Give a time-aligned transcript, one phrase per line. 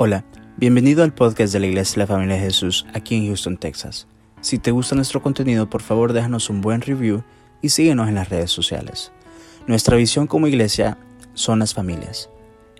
[0.00, 0.24] Hola,
[0.56, 4.06] bienvenido al podcast de la Iglesia de la Familia de Jesús aquí en Houston, Texas.
[4.40, 7.24] Si te gusta nuestro contenido, por favor déjanos un buen review
[7.62, 9.10] y síguenos en las redes sociales.
[9.66, 10.98] Nuestra visión como iglesia
[11.34, 12.30] son las familias.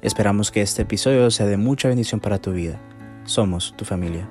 [0.00, 2.78] Esperamos que este episodio sea de mucha bendición para tu vida.
[3.24, 4.28] Somos tu familia.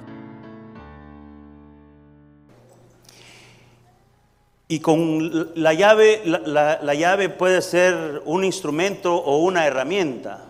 [4.69, 10.45] Y con la llave, la, la, llave puede ser un instrumento o una herramienta.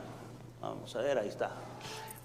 [0.62, 1.64] Vamos a ver, ahí está.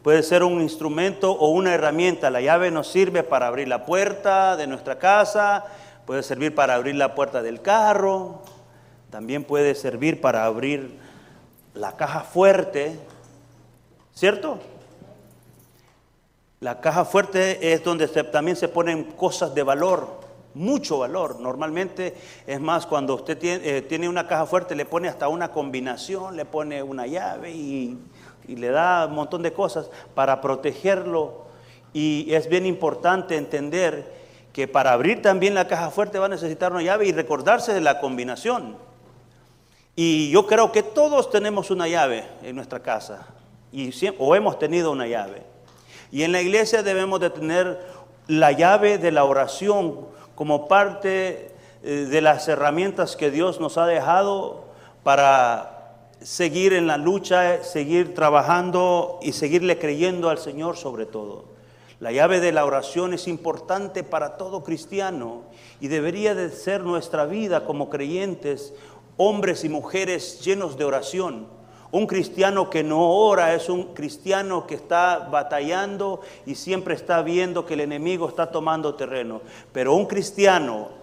[0.02, 2.28] Puede ser un instrumento o una herramienta.
[2.30, 5.64] La llave nos sirve para abrir la puerta de nuestra casa,
[6.06, 8.42] puede servir para abrir la puerta del carro,
[9.10, 10.98] también puede servir para abrir
[11.74, 12.98] la caja fuerte,
[14.12, 14.58] ¿cierto?
[16.58, 20.22] La caja fuerte es donde también se ponen cosas de valor
[20.54, 21.40] mucho valor.
[21.40, 22.14] Normalmente,
[22.46, 26.44] es más, cuando usted eh, tiene, una caja fuerte, le pone hasta una combinación, le
[26.44, 27.98] pone una llave y,
[28.48, 31.42] y le da un montón de cosas para protegerlo.
[31.92, 34.12] Y es bien importante entender
[34.52, 37.80] que para abrir también la caja fuerte va a necesitar una llave y recordarse de
[37.80, 38.76] la combinación.
[39.96, 43.26] Y yo creo que todos tenemos una llave en nuestra casa
[43.72, 45.42] y, o hemos tenido una llave.
[46.10, 47.80] Y en la iglesia debemos de tener
[48.26, 51.52] la llave de la oración como parte
[51.82, 54.64] eh, de las herramientas que Dios nos ha dejado
[55.02, 55.71] para
[56.24, 61.44] seguir en la lucha, seguir trabajando y seguirle creyendo al Señor sobre todo.
[62.00, 65.42] La llave de la oración es importante para todo cristiano
[65.80, 68.74] y debería de ser nuestra vida como creyentes,
[69.16, 71.46] hombres y mujeres llenos de oración.
[71.92, 77.66] Un cristiano que no ora es un cristiano que está batallando y siempre está viendo
[77.66, 79.42] que el enemigo está tomando terreno.
[79.72, 81.01] Pero un cristiano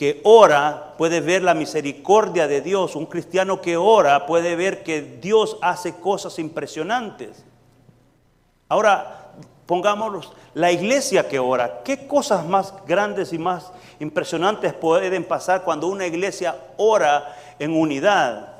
[0.00, 2.96] que ora puede ver la misericordia de Dios.
[2.96, 7.44] Un cristiano que ora puede ver que Dios hace cosas impresionantes.
[8.70, 9.32] Ahora,
[9.66, 10.22] pongámoslo,
[10.54, 16.06] la iglesia que ora, ¿qué cosas más grandes y más impresionantes pueden pasar cuando una
[16.06, 18.54] iglesia ora en unidad?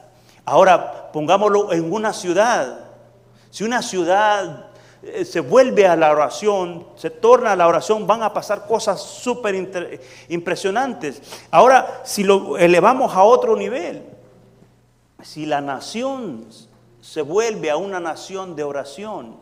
[0.45, 2.81] Ahora, pongámoslo en una ciudad.
[3.49, 4.67] Si una ciudad
[5.03, 9.00] eh, se vuelve a la oración, se torna a la oración, van a pasar cosas
[9.00, 9.55] súper
[10.28, 11.22] impresionantes.
[11.50, 14.03] Ahora, si lo elevamos a otro nivel,
[15.22, 16.47] si la nación
[17.00, 19.37] se vuelve a una nación de oración,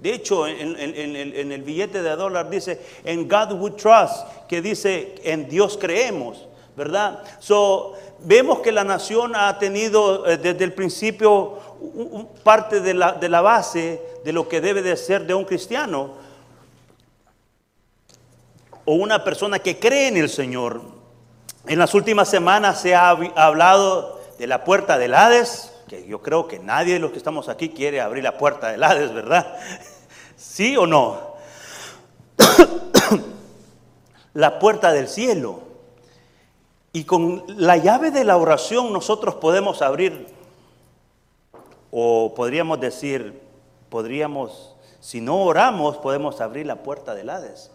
[0.00, 0.76] de hecho, en,
[1.52, 6.48] el billete de dólar dice, en God we trust, que dice, en Dios creemos.
[6.78, 7.24] ¿verdad?
[7.40, 11.58] So, vemos que la nación ha tenido eh, desde el principio
[12.42, 16.14] parte de la, de la base de lo que debe de ser de un cristiano
[18.84, 20.80] o una persona que cree en el Señor.
[21.66, 26.48] En las últimas semanas se ha hablado de la puerta del Hades, que yo creo
[26.48, 29.58] que nadie de los que estamos aquí quiere abrir la puerta del Hades, ¿verdad?
[30.36, 31.36] ¿Sí o no?
[34.32, 35.67] la puerta del cielo.
[36.98, 40.26] Y con la llave de la oración nosotros podemos abrir,
[41.92, 43.40] o podríamos decir,
[43.88, 47.70] podríamos, si no oramos, podemos abrir la puerta del Hades.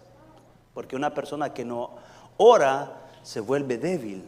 [0.74, 1.92] Porque una persona que no
[2.36, 4.26] ora se vuelve débil,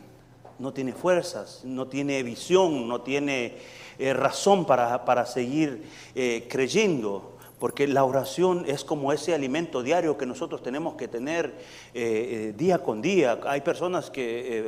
[0.60, 3.58] no tiene fuerzas, no tiene visión, no tiene
[4.00, 10.26] eh, razón para, seguir eh, creyendo porque la oración es como ese alimento diario que
[10.26, 11.54] nosotros tenemos que tener eh,
[11.94, 13.40] eh, día con día.
[13.46, 14.64] Hay personas que eh,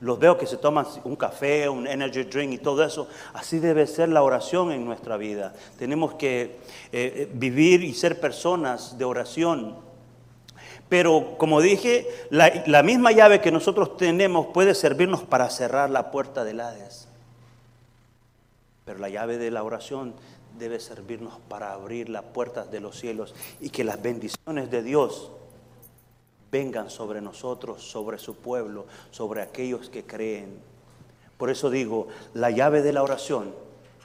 [0.00, 3.08] los veo que se toman un café, un energy drink y todo eso.
[3.32, 5.54] Así debe ser la oración en nuestra vida.
[5.78, 6.58] Tenemos que
[7.32, 9.76] vivir y ser personas de oración.
[10.88, 16.44] Pero como dije, la, misma llave que nosotros tenemos puede servirnos para cerrar la puerta
[16.44, 17.08] del Hades.
[18.84, 20.14] Pero la llave de la oración
[20.58, 25.30] debe servirnos para abrir las puertas de los cielos y que las bendiciones de Dios
[26.50, 30.58] vengan sobre nosotros, sobre su pueblo, sobre aquellos que creen.
[31.36, 33.54] Por eso digo, la llave de la oración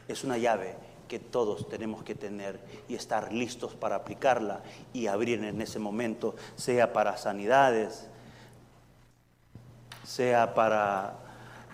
[0.07, 0.75] es una llave
[1.07, 4.61] que todos tenemos que tener y estar listos para aplicarla
[4.93, 8.07] y abrir en ese momento, sea para sanidades,
[10.03, 11.17] sea para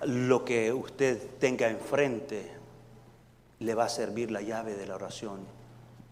[0.05, 2.54] lo que usted tenga enfrente,
[3.59, 5.39] le va a servir la llave de la oración,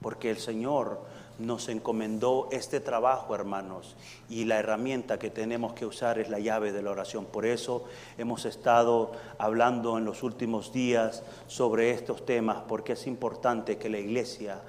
[0.01, 1.01] porque el Señor
[1.39, 3.95] nos encomendó este trabajo, hermanos,
[4.29, 7.25] y la herramienta que tenemos que usar es la llave de la oración.
[7.25, 7.85] Por eso
[8.17, 13.97] hemos estado hablando en los últimos días sobre estos temas, porque es importante que la
[13.97, 14.61] iglesia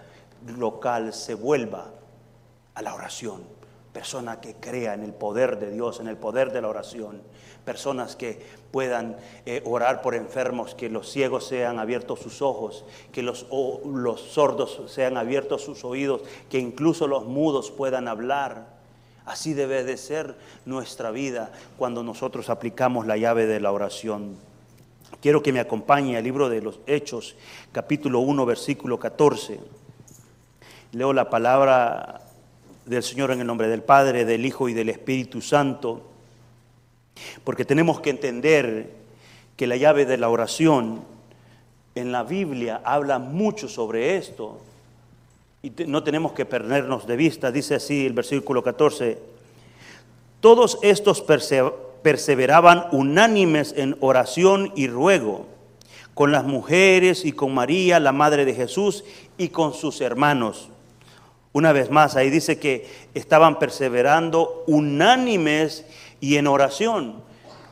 [0.56, 1.90] local se vuelva
[2.74, 3.42] a la oración.
[3.92, 7.22] Persona que crea en el poder de Dios, en el poder de la oración.
[7.64, 9.16] Personas que puedan
[9.46, 13.46] eh, orar por enfermos, que los ciegos sean abiertos sus ojos, que los,
[13.84, 18.74] los sordos sean abiertos sus oídos, que incluso los mudos puedan hablar.
[19.24, 20.34] Así debe de ser
[20.66, 24.36] nuestra vida cuando nosotros aplicamos la llave de la oración.
[25.20, 27.36] Quiero que me acompañe al libro de los Hechos,
[27.72, 29.58] capítulo 1, versículo 14.
[30.92, 32.20] Leo la palabra
[32.84, 36.02] del Señor en el nombre del Padre, del Hijo y del Espíritu Santo,
[37.44, 38.90] porque tenemos que entender
[39.56, 41.02] que la llave de la oración
[41.94, 44.58] en la Biblia habla mucho sobre esto
[45.62, 47.50] y no tenemos que perdernos de vista.
[47.50, 49.18] Dice así el versículo 14,
[50.40, 51.24] todos estos
[52.02, 55.46] perseveraban unánimes en oración y ruego
[56.12, 59.04] con las mujeres y con María, la Madre de Jesús,
[59.36, 60.68] y con sus hermanos.
[61.52, 65.84] Una vez más, ahí dice que estaban perseverando unánimes
[66.24, 67.22] y en oración.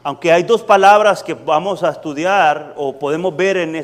[0.02, 3.74] Aunque hay dos palabras que vamos a estudiar o podemos ver en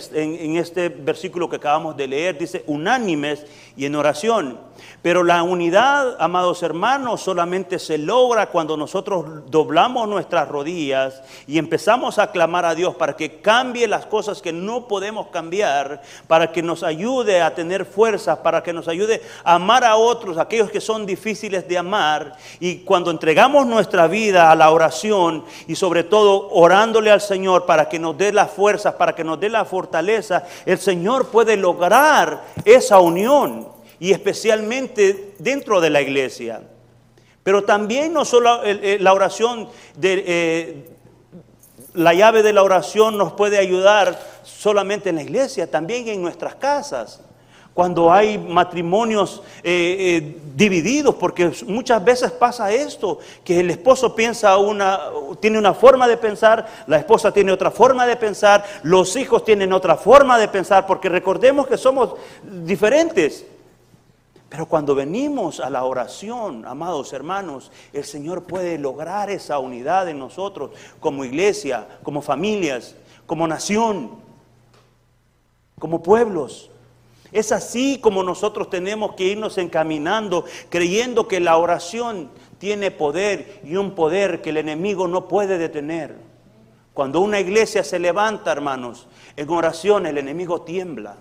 [0.57, 3.47] este, versículo que acabamos de leer, dice unánimes
[3.79, 4.69] y en oración.
[5.01, 12.19] Pero la unidad, amados hermanos, solamente se logra cuando nosotros doblamos nuestras rodillas y empezamos
[12.19, 16.63] a clamar a Dios para que cambie las cosas que no podemos cambiar, para que
[16.63, 20.81] nos ayude a tener fuerzas, para que nos ayude a amar a otros, aquellos que
[20.81, 22.37] son difíciles de amar.
[22.59, 27.89] Y cuando entregamos nuestra vida a la oración y sobre todo orándole al Señor para
[27.89, 32.43] que nos dé las fuerzas, para que nos dé la fortaleza, el Señor puede lograr
[32.65, 33.68] esa unión
[34.01, 36.63] y especialmente dentro de la iglesia.
[37.43, 40.91] Pero también no solo la oración, de, eh,
[41.95, 46.55] la llave de la oración nos puede ayudar solamente en la iglesia, también en nuestras
[46.57, 47.21] casas
[47.79, 54.59] cuando hay matrimonios eh, eh, divididos, porque muchas veces pasa esto, que el esposo piensa
[54.59, 54.99] una,
[55.39, 59.73] tiene una forma de pensar, la esposa tiene otra forma de pensar, los hijos tienen
[59.73, 63.47] otra forma de pensar, porque recordemos que somos diferentes.
[64.49, 70.19] Pero cuando venimos a la oración, amados hermanos, el Señor puede lograr esa unidad en
[70.19, 72.95] nosotros como iglesia, como familias,
[73.27, 74.11] como nación,
[75.79, 76.71] como pueblos.
[77.31, 83.77] Es así como nosotros tenemos que irnos encaminando, creyendo que la oración tiene poder y
[83.77, 86.17] un poder que el enemigo no puede detener.
[86.95, 89.07] Cuando una iglesia se levanta, hermanos,
[89.37, 91.17] en oración el enemigo tiembla.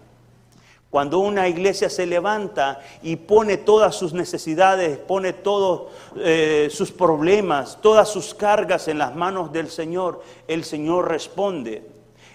[0.89, 7.77] Cuando una iglesia se levanta y pone todas sus necesidades, pone todos eh, sus problemas,
[7.81, 11.85] todas sus cargas en las manos del Señor, el Señor responde.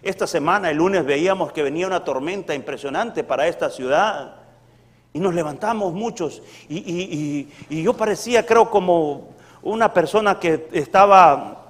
[0.03, 4.37] Esta semana, el lunes, veíamos que venía una tormenta impresionante para esta ciudad.
[5.15, 6.43] Y nos levantamos muchos.
[6.69, 9.33] y yo parecía, creo, como
[9.63, 11.62] una persona que estaba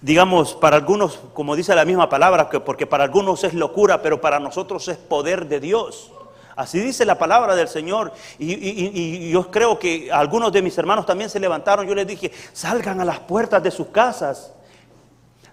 [0.00, 4.20] digamos, para algunos, como dice la misma palabra, que porque para algunos es locura, pero
[4.20, 6.12] para nosotros es poder de Dios.
[6.54, 8.12] Así dice la palabra del Señor.
[8.38, 11.86] Y, yo creo que algunos de mis hermanos también se levantaron.
[11.86, 14.52] Yo les dije, salgan a las puertas de sus casas.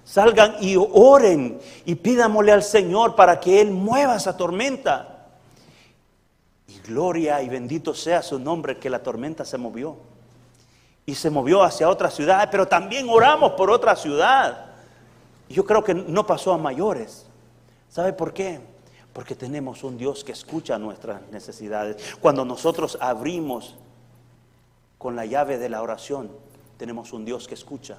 [0.04, 5.28] Salgan y oren y pídamole al Señor para que Él mueva esa tormenta.
[6.68, 9.98] Y gloria y bendito sea su nombre que la tormenta se movió
[11.06, 14.66] y se movió hacia otra ciudad, pero también oramos por otra ciudad.
[15.50, 17.28] Yo creo que no pasó a mayores.
[17.90, 18.60] ¿Sabe por qué?
[19.14, 22.16] Porque tenemos un Dios que escucha nuestras necesidades.
[22.20, 23.76] Cuando nosotros abrimos
[24.98, 26.32] con la llave de la oración,
[26.78, 27.98] tenemos un Dios que escucha.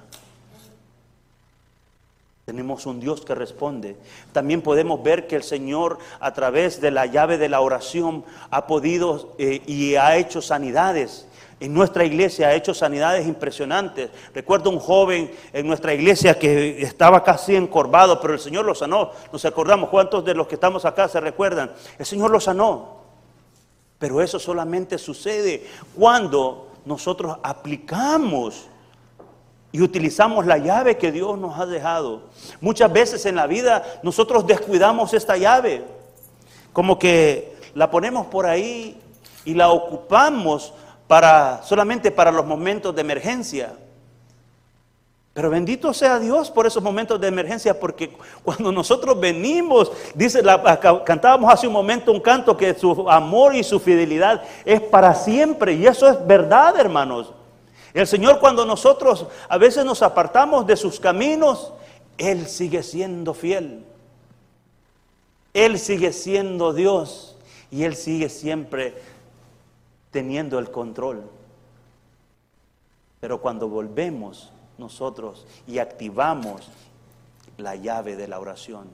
[2.45, 3.97] Tenemos un Dios que responde.
[4.31, 8.67] También podemos ver que el Señor a través de la llave de la oración ha
[8.67, 11.27] podido eh, y ha hecho sanidades
[11.59, 14.09] en nuestra iglesia ha hecho sanidades impresionantes.
[14.33, 19.11] Recuerdo un joven en nuestra iglesia que estaba casi encorvado, pero el Señor lo sanó.
[19.31, 21.71] Nos acordamos, ¿cuántos de los que estamos acá se recuerdan?
[21.97, 22.97] El Señor lo sanó.
[23.97, 28.67] Pero eso solamente sucede cuando nosotros aplicamos
[29.71, 32.21] y utilizamos la llave que Dios nos ha dejado.
[32.61, 35.83] Muchas veces en la vida nosotros descuidamos esta llave,
[36.71, 39.01] como que la ponemos por ahí
[39.43, 40.73] y la ocupamos
[41.07, 43.73] para solamente para los momentos de emergencia.
[45.33, 48.11] Pero bendito sea Dios por esos momentos de emergencia, porque
[48.43, 50.41] cuando nosotros venimos, dice,
[51.05, 55.73] cantábamos hace un momento un canto que su amor y su fidelidad es para siempre,
[55.73, 57.33] y eso es verdad, hermanos.
[57.93, 61.71] El Señor cuando nosotros a veces nos apartamos de sus caminos,
[62.17, 63.85] Él sigue siendo fiel.
[65.53, 67.35] Él sigue siendo Dios
[67.71, 68.95] y Él sigue siempre
[70.11, 71.29] teniendo el control.
[73.19, 76.69] Pero cuando volvemos nosotros y activamos
[77.57, 78.87] la llave de la oración,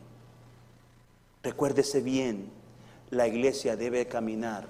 [1.43, 2.50] recuérdese bien,
[3.10, 4.67] la iglesia debe caminar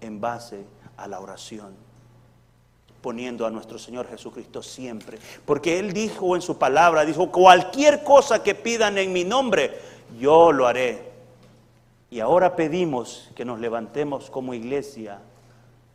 [0.00, 0.64] en base
[0.96, 1.74] a la oración,
[3.02, 5.18] poniendo a nuestro Señor Jesucristo siempre.
[5.44, 9.78] Porque Él dijo en su palabra, dijo, cualquier cosa que pidan en mi nombre,
[10.18, 11.12] yo lo haré.
[12.10, 15.20] Y ahora pedimos que nos levantemos como iglesia,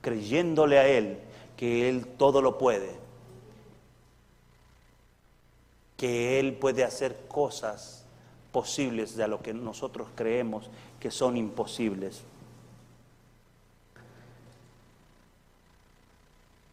[0.02, 1.20] creyéndole a Él,
[1.58, 2.92] que Él todo lo puede,
[5.98, 8.06] que Él puede hacer cosas
[8.52, 12.24] posibles de lo que nosotros creemos que son imposibles.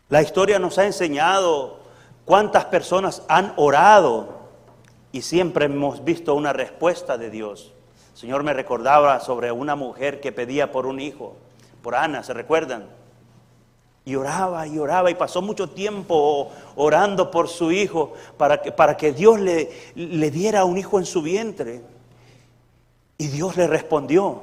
[0.09, 1.80] La historia nos ha enseñado
[2.25, 4.37] cuántas personas han orado
[5.11, 7.73] y siempre hemos visto una respuesta de Dios.
[8.12, 11.37] El Señor me recordaba sobre una mujer que pedía por un hijo,
[11.83, 12.87] por Ana, ¿se recuerdan?
[14.07, 18.97] Y oraba y oraba y pasó mucho tiempo orando por su hijo para que, para
[18.97, 21.83] que Dios le, le diera un hijo en su vientre.
[23.19, 24.43] Y Dios le respondió.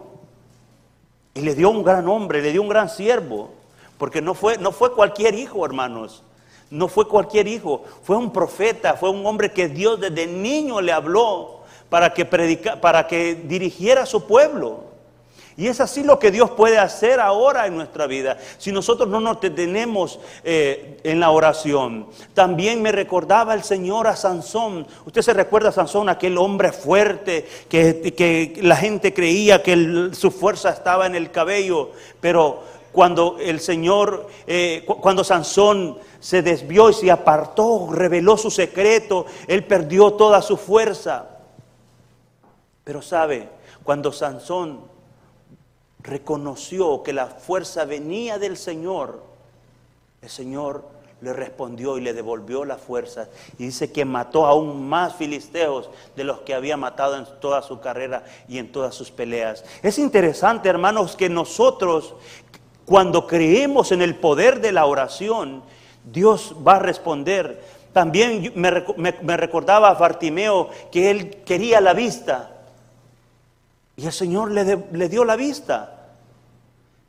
[1.33, 3.51] Y le dio un gran hombre, le dio un gran siervo.
[3.97, 6.23] Porque no fue, no fue cualquier hijo, hermanos.
[6.69, 7.85] No fue cualquier hijo.
[8.03, 12.81] Fue un profeta, fue un hombre que Dios desde niño le habló para que, predica,
[12.81, 14.92] para que dirigiera a su pueblo.
[15.55, 19.19] Y es así lo que Dios puede hacer ahora en nuestra vida, si nosotros no
[19.19, 22.07] nos detenemos eh, en la oración.
[22.33, 24.87] También me recordaba el Señor a Sansón.
[25.05, 30.31] Usted se recuerda a Sansón, aquel hombre fuerte que, que la gente creía que su
[30.31, 36.93] fuerza estaba en el cabello, pero cuando el Señor, eh, cuando Sansón se desvió y
[36.93, 41.27] se apartó, reveló su secreto, él perdió toda su fuerza.
[42.83, 43.49] Pero sabe,
[43.83, 44.92] cuando Sansón
[46.03, 49.23] reconoció que la fuerza venía del Señor,
[50.21, 50.93] el Señor
[51.23, 53.29] le respondió y le devolvió la fuerza.
[53.57, 57.79] Y dice que mató aún más filisteos de los que había matado en toda su
[57.79, 59.63] carrera y en todas sus peleas.
[59.81, 62.15] Es interesante, hermanos, que nosotros,
[62.85, 65.63] cuando creemos en el poder de la oración,
[66.03, 67.63] Dios va a responder.
[67.93, 72.52] También me, recordaba a Bartimeo que él quería la vista.
[73.95, 76.07] Y el Señor le, dio la vista.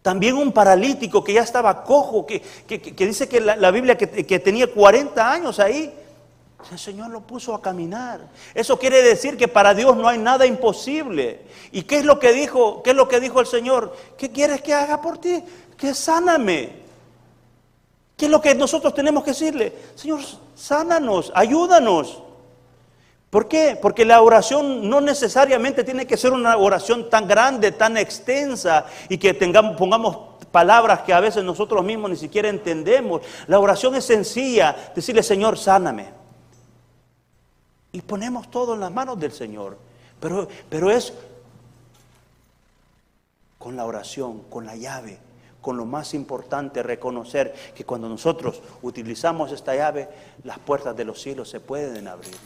[0.03, 2.43] También un paralítico que ya estaba cojo, que,
[2.99, 5.93] dice que la, Biblia que, tenía 40 años ahí,
[6.71, 8.21] el Señor lo puso a caminar.
[8.55, 11.43] Eso quiere decir que para Dios no hay nada imposible.
[11.73, 12.83] ¿Y qué es lo que dijo?
[12.83, 13.97] ¿Qué es lo que dijo el Señor?
[14.17, 15.43] ¿Qué quieres que haga por ti?
[15.77, 16.85] Que sáname.
[18.17, 19.73] ¿Qué es lo que nosotros tenemos que decirle?
[19.95, 20.21] Señor,
[20.55, 22.24] sánanos, ayúdanos.
[23.35, 23.77] ¿Por qué?
[23.83, 29.19] Porque la oración no necesariamente tiene que ser una oración tan grande, tan extensa y
[29.19, 33.23] que pongamos palabras que a veces nosotros mismos ni siquiera entendemos.
[33.49, 36.11] La oración es sencilla, decirle, Señor, sáname.
[37.91, 39.79] Y ponemos todo en las manos del Señor.
[40.21, 41.13] Pero, pero es
[43.59, 45.19] con la oración, con la llave,
[45.61, 50.09] con lo más importante, reconocer que cuando nosotros utilizamos esta llave,
[50.45, 52.37] las puertas de los cielos se pueden abrir.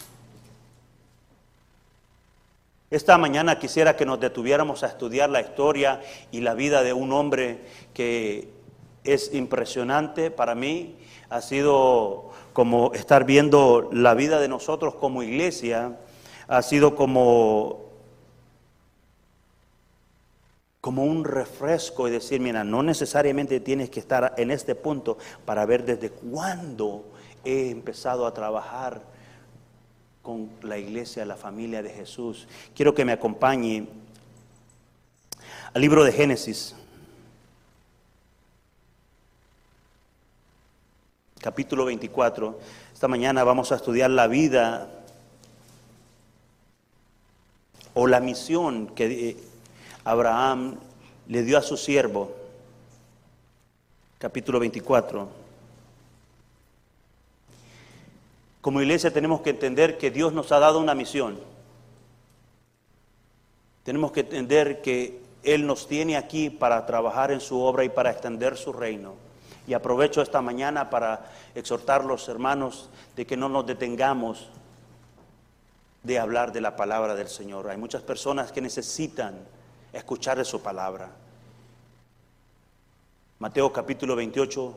[2.91, 6.01] Esta mañana quisiera que nos detuviéramos a estudiar la historia
[6.33, 7.61] y la vida de un hombre
[7.93, 8.49] que
[9.05, 10.97] es impresionante para mí.
[11.29, 15.99] Ha sido como estar viendo la vida de nosotros como iglesia,
[16.49, 17.89] ha sido como
[20.81, 25.67] como un refresco y decir, mira, no necesariamente tienes que estar en este punto para
[25.67, 27.05] ver desde cuándo
[27.45, 29.03] he empezado a trabajar
[30.29, 32.47] con la iglesia, la familia de Jesús.
[32.77, 33.89] Quiero que me acompañe
[35.73, 36.75] al libro de Génesis,
[41.41, 42.61] capítulo 24.
[42.93, 44.91] Esta mañana vamos a estudiar la vida
[47.95, 49.35] o la misión que
[50.05, 50.77] Abraham
[51.27, 52.37] le dio a su siervo.
[54.19, 55.38] Capítulo 24.
[58.61, 61.39] Como iglesia tenemos que entender que Dios nos ha dado una misión.
[63.85, 68.11] Tenemos que entender que Él nos tiene aquí para trabajar en su obra y para
[68.11, 69.15] extender su reino.
[69.67, 74.49] Y aprovecho esta mañana para exhortar a los hermanos de que no nos detengamos
[76.03, 77.69] de hablar de la palabra del Señor.
[77.69, 79.35] Hay muchas personas que necesitan
[79.93, 81.11] escuchar de su palabra.
[83.39, 84.77] Mateo capítulo 28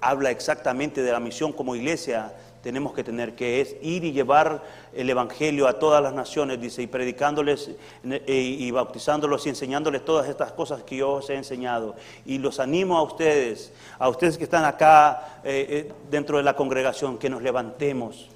[0.00, 4.62] habla exactamente de la misión como iglesia tenemos que tener, que es ir y llevar
[4.94, 10.30] el Evangelio a todas las naciones, dice, y predicándoles eh, y bautizándolos y enseñándoles todas
[10.30, 11.94] estas cosas que yo os he enseñado.
[12.24, 16.56] Y los animo a ustedes, a ustedes que están acá eh, eh, dentro de la
[16.56, 18.30] congregación, que nos levantemos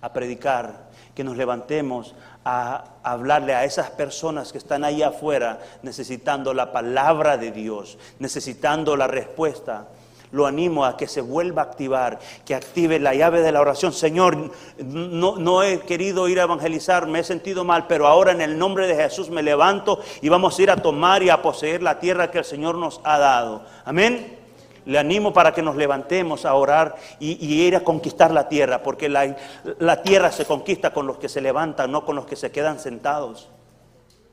[0.00, 2.14] a predicar, que nos levantemos
[2.46, 8.96] a hablarle a esas personas que están ahí afuera necesitando la palabra de Dios, necesitando
[8.96, 9.88] la respuesta
[10.36, 13.92] lo animo a que se vuelva a activar, que active la llave de la oración.
[13.92, 18.42] Señor, no, no, he querido ir a evangelizar, me he sentido mal, pero ahora en
[18.42, 21.82] el nombre de Jesús me levanto y vamos a ir a tomar y a poseer
[21.82, 23.62] la tierra que el Señor nos ha dado.
[23.84, 24.36] Amén.
[24.84, 29.08] Le animo para que nos levantemos a orar y, ir a conquistar la tierra, porque
[29.08, 29.34] la,
[29.78, 32.78] la tierra se conquista con los que se levantan, no con los que se quedan
[32.78, 33.48] sentados.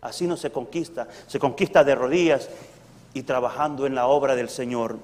[0.01, 2.49] Así no se conquista, se conquista de rodillas
[3.13, 4.97] y trabajando en la obra del Señor.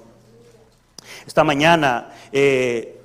[1.26, 2.98] Esta mañana, eh,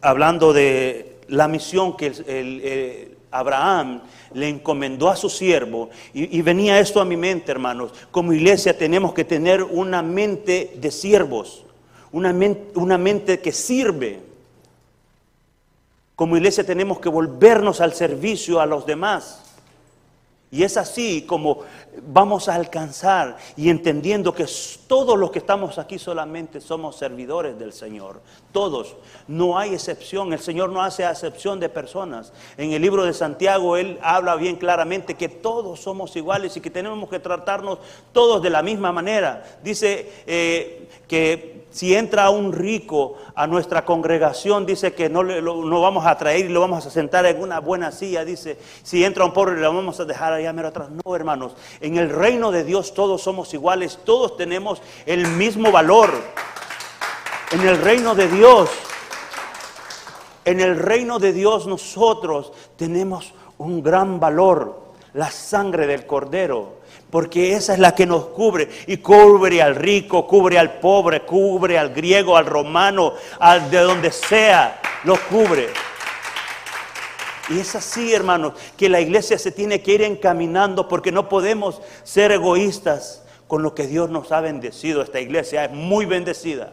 [0.00, 7.04] hablando de la misión que Abraham le encomendó a su siervo, y, venía esto a
[7.04, 11.64] mi mente, hermanos, como iglesia tenemos que tener una mente de siervos,
[12.12, 12.34] una
[12.74, 14.20] una mente que sirve.
[16.16, 19.42] Como iglesia tenemos que volvernos al servicio a los demás.
[20.50, 21.60] Y es así como
[22.02, 24.46] vamos a alcanzar y entendiendo que
[24.86, 28.20] todos los que estamos aquí solamente somos servidores del Señor.
[28.52, 28.96] Todos.
[29.26, 30.32] No hay excepción.
[30.32, 32.32] El Señor no hace excepción de personas.
[32.56, 36.70] En el libro de Santiago Él habla bien claramente que todos somos iguales y que
[36.70, 37.78] tenemos que tratarnos
[38.12, 39.44] todos de la misma manera.
[39.62, 46.06] Dice eh, que si entra un rico a nuestra congregación, dice que no lo, vamos
[46.06, 48.24] a traer y lo vamos a sentar en una buena silla.
[48.24, 50.88] Dice, si entra un pobre, lo vamos a dejar allá mero atrás.
[50.90, 51.52] No, hermanos,
[51.96, 56.12] el reino de Dios todos somos iguales, todos tenemos el mismo valor.
[57.52, 58.68] En el reino de Dios,
[60.44, 64.82] en el reino de Dios nosotros tenemos un gran valor,
[65.14, 66.78] la sangre del cordero
[67.10, 71.78] porque esa es la que nos cubre y cubre al rico, cubre al pobre, cubre
[71.78, 75.68] al griego, al romano, al de donde sea, lo cubre.
[77.50, 81.80] Y es así, hermanos, que la iglesia se tiene que ir encaminando porque no podemos
[82.04, 85.02] ser egoístas con lo que Dios nos ha bendecido.
[85.02, 86.72] Esta iglesia es muy bendecida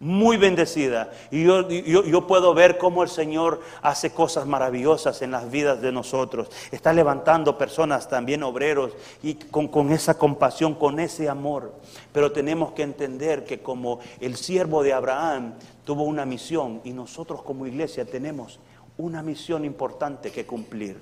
[0.00, 1.10] muy bendecida.
[1.30, 5.90] Y yo, yo, puedo ver cómo el Señor hace cosas maravillosas en las vidas de
[5.90, 6.48] nosotros.
[6.70, 11.72] Está levantando personas también obreros y con, con esa compasión, con ese amor.
[12.12, 17.42] Pero tenemos que entender que como el siervo de Abraham tuvo una misión y nosotros
[17.42, 18.60] como iglesia tenemos
[18.98, 20.96] una misión importante que cumplir.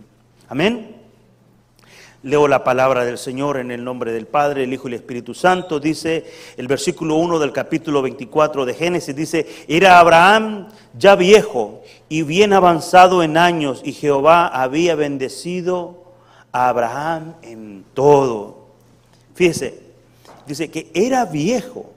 [0.48, 0.96] Amén.
[2.22, 5.32] Leo la palabra del Señor en el nombre del Padre, el Hijo y el Espíritu
[5.32, 5.80] Santo.
[5.80, 6.26] Dice
[6.58, 12.52] el versículo 1 del capítulo 24 de Génesis, dice, era Abraham ya viejo y bien
[12.52, 16.12] avanzado en años y Jehová había bendecido
[16.52, 18.66] a Abraham en todo.
[19.34, 19.80] Fíjese,
[20.46, 21.95] dice que era viejo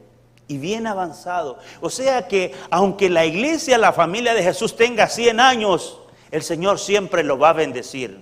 [0.49, 1.59] y bien avanzado.
[1.79, 5.99] O sea que aunque la iglesia, la familia de Jesús tenga 100 años,
[6.31, 8.19] el Señor siempre lo va a bendecir.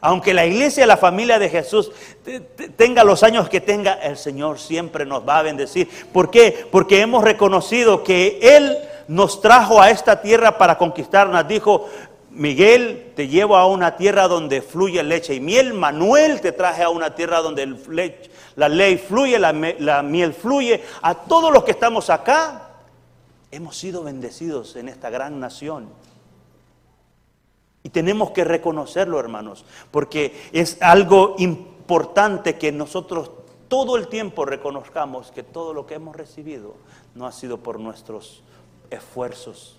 [0.00, 1.92] Aunque la iglesia, la familia de Jesús
[2.76, 5.88] tenga los años que tenga, el Señor siempre nos va a bendecir.
[6.12, 6.66] ¿Por qué?
[6.70, 11.46] Porque hemos reconocido que Él nos trajo a esta tierra para conquistarnos.
[11.46, 11.88] Dijo,
[12.30, 15.72] Miguel, te llevo a una tierra donde fluye leche y miel.
[15.74, 17.62] Manuel, te traje a una tierra donde
[18.56, 20.82] la ley fluye, la, miel fluye.
[21.02, 22.70] A todos los que estamos acá,
[23.50, 25.88] hemos sido bendecidos en esta gran nación.
[27.82, 33.30] Y tenemos que reconocerlo, hermanos, porque es algo importante que nosotros
[33.68, 36.74] todo el tiempo reconozcamos que todo lo que hemos recibido
[37.14, 38.42] no ha sido por nuestros
[38.90, 39.75] esfuerzos,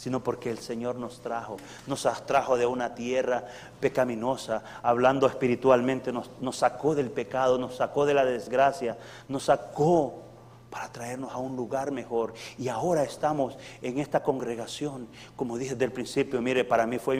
[0.00, 3.44] sino porque el Señor nos trajo, nos trajo de una tierra
[3.80, 8.96] pecaminosa, hablando espiritualmente, nos, sacó del pecado, nos sacó de la desgracia,
[9.28, 10.22] nos sacó
[10.70, 12.32] para traernos a un lugar mejor.
[12.56, 17.18] Y ahora estamos en esta congregación, como dije desde el principio, mire, para mí fue,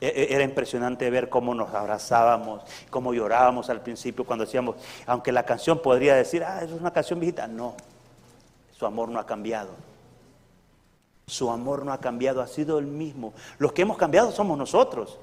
[0.00, 5.30] e, e, era impresionante ver cómo nos abrazábamos, cómo llorábamos al principio cuando decíamos, aunque
[5.30, 7.74] la canción podría decir, ah, es una canción viejita, no,
[8.72, 9.87] su amor no ha cambiado.
[11.28, 13.34] Su amor no ha cambiado, ha sido el mismo.
[13.58, 15.18] Los que hemos cambiado somos nosotros.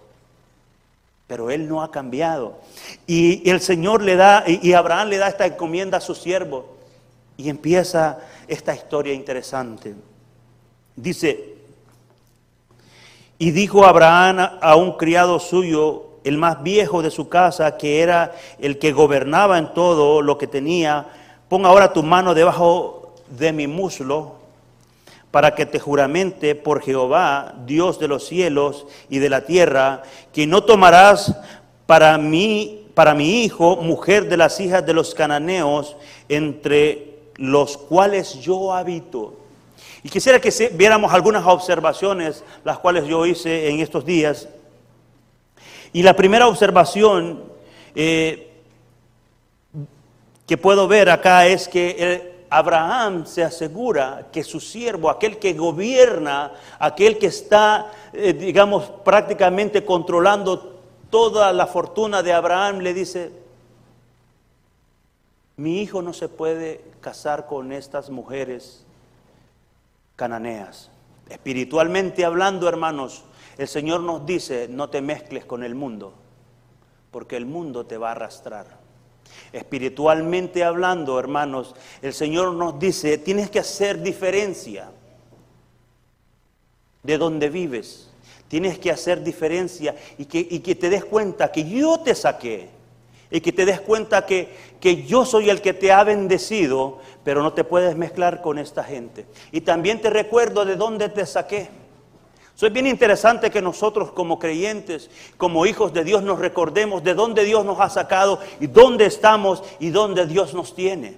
[1.25, 2.59] Pero él no ha cambiado.
[3.07, 6.77] Y el Señor le da, y Abraham le da esta encomienda a su siervo.
[7.37, 9.95] Y empieza esta historia interesante.
[10.95, 11.55] Dice,
[13.39, 18.35] y dijo Abraham a un criado suyo, el más viejo de su casa, que era
[18.59, 21.07] el que gobernaba en todo lo que tenía,
[21.49, 24.44] pon ahora tu mano debajo de mi muslo
[25.35, 30.47] para que te juramente por Jehová, Dios de los cielos y de la tierra, que
[30.47, 31.35] no tomarás
[31.85, 35.97] para mí, para mi hijo, mujer de las hijas de los cananeos,
[36.29, 39.33] entre los cuales yo habito.
[40.03, 44.47] Y quisiera que viéramos algunas observaciones, las cuales yo hice en estos días.
[45.91, 47.43] Y la primera observación
[47.93, 48.53] eh,
[50.47, 56.53] que puedo ver acá es que Abraham se asegura que su siervo, aquel que gobierna,
[56.79, 63.33] aquel que está, eh, digamos, prácticamente controlando toda la fortuna de Abraham, le dice,
[65.57, 68.85] mi hijo no se puede casar con estas mujeres
[70.15, 70.89] cananeas.
[71.27, 73.25] Espiritualmente hablando, hermanos,
[73.57, 76.13] el Señor nos dice, no te mezcles con el mundo,
[77.11, 78.84] porque el mundo te va a arrastrar.
[79.55, 84.91] Espiritualmente hablando, hermanos, el Señor nos dice, tienes que hacer diferencia
[87.01, 88.09] de donde vives.
[88.49, 92.67] Tienes que hacer diferencia y que, que te des cuenta que yo te saqué.
[93.31, 97.41] Y que te des cuenta que, que yo soy el que te ha bendecido, pero
[97.41, 99.25] no te puedes mezclar con esta gente.
[99.53, 101.69] Y también te recuerdo de dónde te saqué.
[102.61, 107.43] Es bien interesante que nosotros como creyentes, como hijos de Dios, nos recordemos de dónde
[107.43, 111.17] Dios nos ha sacado y dónde estamos y dónde Dios nos tiene.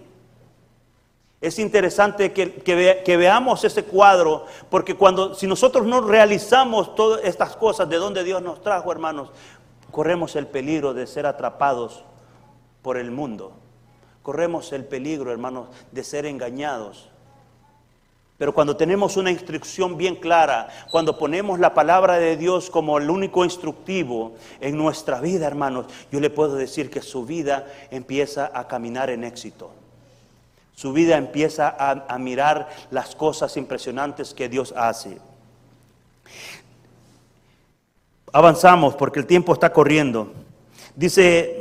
[1.40, 7.88] Es interesante que, veamos ese cuadro, porque cuando, si nosotros no realizamos todas estas cosas
[7.88, 9.30] de donde Dios nos trajo, hermanos,
[9.92, 12.04] corremos el peligro de ser atrapados
[12.82, 13.54] por el mundo.
[14.24, 17.10] Corremos el peligro, hermanos, de ser engañados.
[18.38, 23.10] Pero cuando tenemos una instrucción bien clara, cuando ponemos la palabra de Dios como el
[23.10, 28.68] único instructivo en nuestra vida, hermanos, yo le puedo decir que su vida empieza a
[28.68, 29.72] caminar en éxito.
[30.76, 35.18] Su vida empieza a, mirar las cosas impresionantes que Dios hace.
[38.32, 40.32] Avanzamos porque el tiempo está corriendo.
[40.96, 41.57] Dice,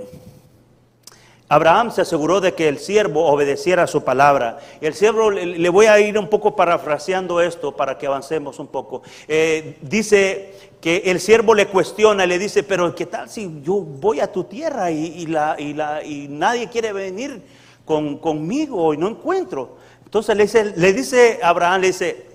[1.48, 4.59] Abraham se aseguró de que el siervo obedeciera su palabra.
[4.80, 9.02] El siervo, le voy a ir un poco parafraseando esto para que avancemos un poco.
[9.28, 14.20] Eh, dice que el siervo le cuestiona, le dice, pero ¿qué tal si yo voy
[14.20, 17.42] a tu tierra y, la, y nadie quiere venir?
[17.87, 19.76] conmigo y no encuentro.
[20.04, 22.26] Entonces le dice, le dice Abraham, le dice,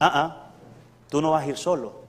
[0.00, 0.50] ah, ah,
[1.08, 2.01] tú no vas a ir solo.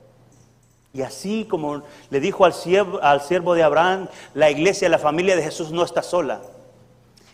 [0.95, 5.35] Y así como le dijo al siervo, al siervo de Abraham, la iglesia, la familia
[5.35, 6.41] de Jesús no está sola.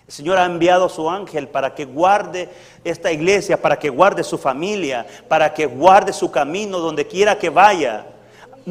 [0.08, 2.48] El Señor ha enviado su ángel para que guarde
[2.86, 7.50] esta iglesia, para que guarde su familia, para que guarde su camino donde quiera que
[7.50, 8.06] vaya.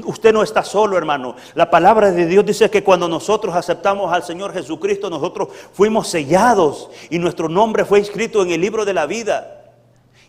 [0.06, 1.36] Usted no está solo, hermano.
[1.54, 6.88] La palabra de Dios dice que cuando nosotros aceptamos al Señor Jesucristo, nosotros fuimos sellados
[7.10, 9.57] y nuestro nombre fue escrito en el libro de la vida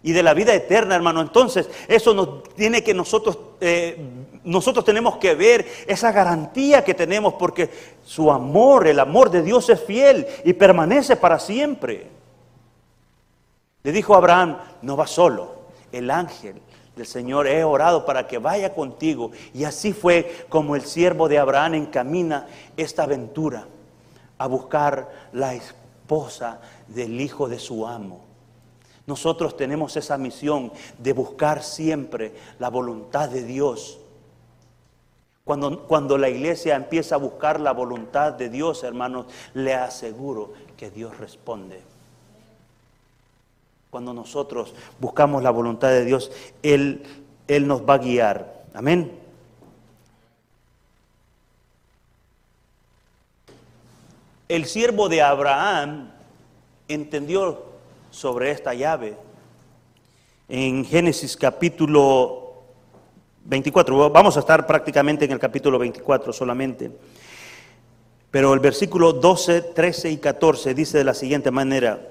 [0.03, 1.21] y de la vida eterna, hermano.
[1.21, 3.97] Entonces, eso nos tiene que nosotros, eh,
[4.43, 7.69] nosotros tenemos que ver esa garantía que tenemos porque
[8.03, 12.07] su amor, el amor de Dios es fiel y permanece para siempre.
[13.83, 15.55] Le dijo Abraham, no va solo,
[15.91, 16.61] el ángel
[16.99, 19.31] el Señor, he orado para que vaya contigo.
[19.53, 23.67] Y así fue como el siervo de Abraham encamina esta aventura
[24.37, 28.28] a buscar la esposa del hijo de su amo.
[29.09, 33.97] Nosotros tenemos esa misión de buscar siempre la voluntad de Dios.
[35.43, 40.91] Cuando, cuando la iglesia empieza a buscar la voluntad de Dios, hermanos, le aseguro que
[40.91, 41.81] Dios responde.
[43.89, 47.01] Cuando nosotros buscamos la voluntad de Dios, Él,
[47.47, 48.63] Él nos va a guiar.
[48.75, 49.11] Amén.
[54.47, 56.11] El siervo de Abraham
[56.87, 57.68] entendió
[58.19, 59.15] sobre esta llave.
[60.49, 62.51] En Génesis capítulo
[63.45, 66.91] 24, vamos a estar prácticamente en el capítulo 24 solamente.
[68.29, 72.07] Pero el versículo 12, 13 y 14 dice de la siguiente manera,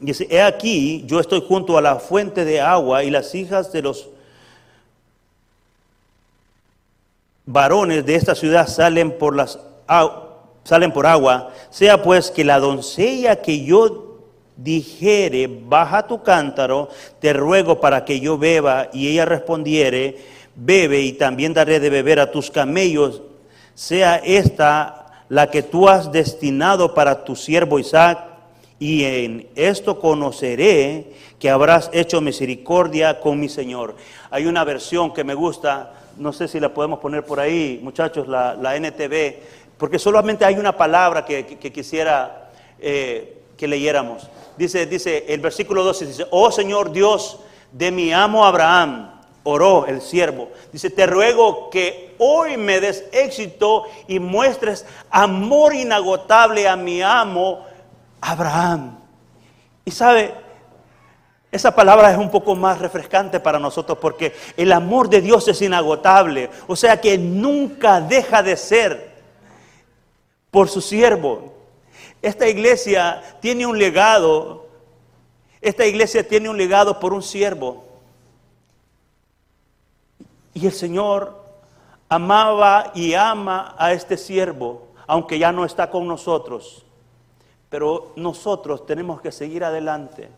[0.00, 3.82] Dice, he aquí, yo estoy junto a la fuente de agua y las hijas de
[3.82, 4.10] los
[7.46, 9.58] varones de esta ciudad salen por, las,
[10.62, 11.52] salen por agua.
[11.70, 14.07] Sea pues que la doncella que yo
[14.58, 16.90] dijere, baja tu cántaro,
[17.20, 20.18] te ruego para que yo beba, y ella respondiere,
[20.56, 23.22] bebe y también daré de beber a tus camellos,
[23.74, 28.18] sea esta la que tú has destinado para tu siervo Isaac
[28.80, 33.94] y en esto conoceré que habrás hecho misericordia con mi Señor.
[34.30, 38.26] Hay una versión que me gusta, no sé si la podemos poner por ahí, muchachos,
[38.26, 39.36] la, NTV,
[39.76, 44.28] porque solamente hay una palabra que, quisiera eh, que leyéramos.
[44.58, 47.38] Dice, dice, el versículo 12 dice, oh Señor Dios
[47.70, 50.50] de mi amo Abraham, oró el siervo.
[50.72, 57.64] Dice, te ruego que hoy me des éxito y muestres amor inagotable a mi amo
[58.20, 58.98] Abraham.
[59.84, 60.34] Y sabe,
[61.50, 65.62] esa palabra es un poco más refrescante para nosotros porque el amor de Dios es
[65.62, 66.50] inagotable.
[66.66, 69.12] O sea que nunca deja de ser
[70.50, 71.57] por su siervo.
[72.22, 74.66] Esta iglesia tiene un legado.
[75.60, 77.84] Esta iglesia tiene un legado por un siervo.
[80.54, 81.44] Y el Señor
[82.08, 86.84] amaba y ama a este siervo, aunque ya no está con nosotros.
[87.68, 90.30] Pero nosotros tenemos que seguir adelante,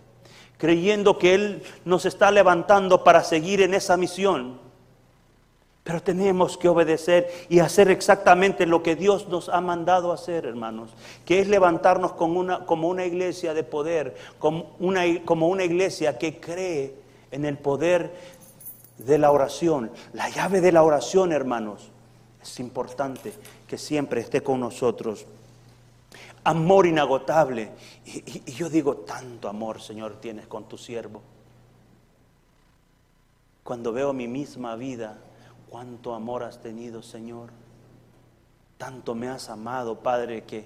[0.59, 4.69] creyendo que Él nos está levantando para seguir en esa misión.
[5.90, 10.90] Pero tenemos que obedecer y hacer exactamente lo que Dios nos ha mandado hacer, hermanos,
[11.24, 16.94] que es levantarnos como una, iglesia de poder, como una, como una iglesia que cree
[17.33, 18.14] en el poder
[18.98, 19.90] de la oración.
[20.12, 21.90] La llave de la oración, hermanos,
[22.40, 23.33] es importante
[23.66, 25.26] que siempre esté con nosotros.
[26.44, 27.72] Amor inagotable.
[28.05, 31.20] Y, yo digo, tanto amor, Señor, tienes con tu siervo.
[33.64, 35.18] Cuando veo mi misma vida,
[35.70, 37.50] cuánto amor has tenido, Señor.
[38.76, 40.64] Tanto me has amado, Padre, que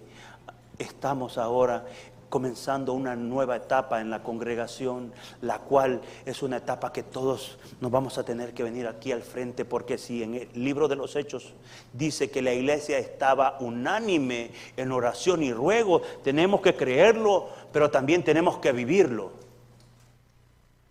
[0.79, 1.85] estamos ahora
[2.31, 7.93] comenzando una nueva etapa en la congregación, la cual es una etapa que todos nos
[7.93, 11.15] vamos a tener que venir aquí al frente, porque si en el libro de los
[11.15, 11.53] Hechos
[11.93, 18.25] dice que la iglesia estaba unánime en oración y ruego, tenemos que creerlo, pero también
[18.25, 19.44] tenemos que vivirlo.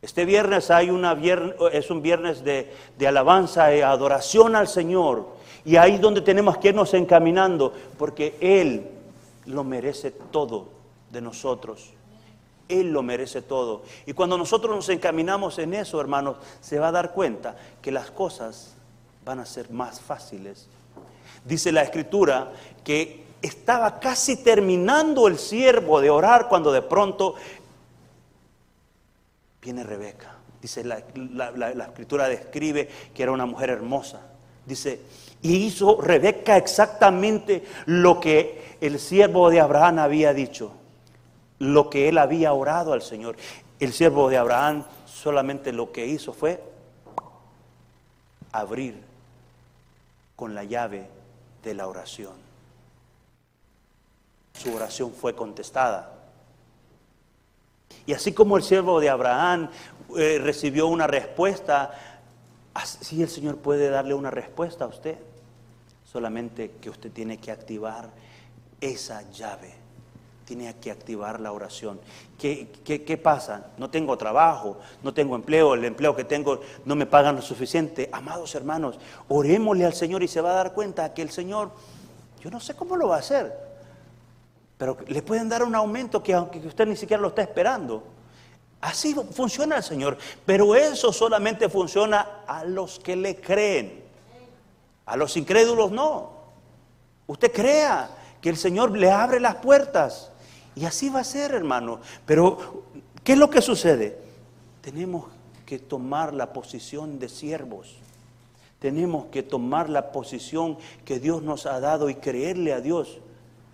[0.04, 1.18] Este viernes hay una
[1.72, 5.28] es un viernes de, de alabanza y adoración al Señor.
[5.64, 8.86] Y ahí es donde tenemos que irnos encaminando, porque Él
[9.46, 10.68] lo merece todo
[11.10, 11.94] de nosotros.
[12.68, 13.84] Él lo merece todo.
[14.06, 18.12] Y cuando nosotros nos encaminamos en eso, hermanos, se va a dar cuenta que las
[18.12, 18.76] cosas
[19.24, 20.68] van a ser más fáciles.
[21.46, 22.52] Dice la escritura
[22.84, 27.36] que estaba casi terminando el siervo de orar cuando de pronto
[29.64, 30.36] viene Rebeca.
[30.62, 31.04] Dice la,
[31.52, 34.22] la escritura describe que era una mujer hermosa.
[34.66, 35.02] Dice,
[35.42, 40.74] y hizo Rebeca exactamente lo que el siervo de Abraham había dicho
[41.60, 43.36] lo que él había orado al Señor.
[43.80, 46.62] El siervo de Abraham solamente lo que hizo fue
[48.52, 49.02] abrir
[50.36, 51.08] con la llave
[51.64, 52.34] de la oración.
[54.54, 56.12] Su oración fue contestada.
[58.06, 59.70] Y así como el siervo de Abraham
[60.18, 61.92] eh, recibió una respuesta,
[62.74, 65.18] así el Señor puede darle una respuesta a usted.
[66.04, 68.10] Solamente que usted tiene que activar
[68.82, 69.84] esa llave
[70.44, 72.00] tiene que activar la oración.
[72.38, 73.68] ¿Qué, ¿Qué, pasa?
[73.78, 78.10] No tengo trabajo, no tengo empleo, el empleo que tengo no me pagan lo suficiente.
[78.12, 81.72] Amados hermanos, orémosle al Señor y se va a dar cuenta que el Señor,
[82.42, 83.54] yo no sé cómo lo va a hacer,
[84.78, 88.04] pero le pueden dar un aumento que aunque usted ni siquiera lo está esperando.
[88.82, 94.04] Así funciona el Señor, pero eso solamente funciona a los que le creen.
[95.06, 96.32] A los incrédulos no.
[97.28, 98.10] Usted crea
[98.42, 100.32] que el Señor le abre las puertas.
[100.76, 102.02] Y así va a ser, hermano.
[102.26, 102.84] Pero,
[103.24, 104.18] ¿qué es lo que sucede?
[104.82, 105.28] Tenemos
[105.66, 107.96] que tomar la posición de siervos.
[108.80, 113.20] Tenemos que tomar la posición que Dios nos ha dado y creerle a Dios.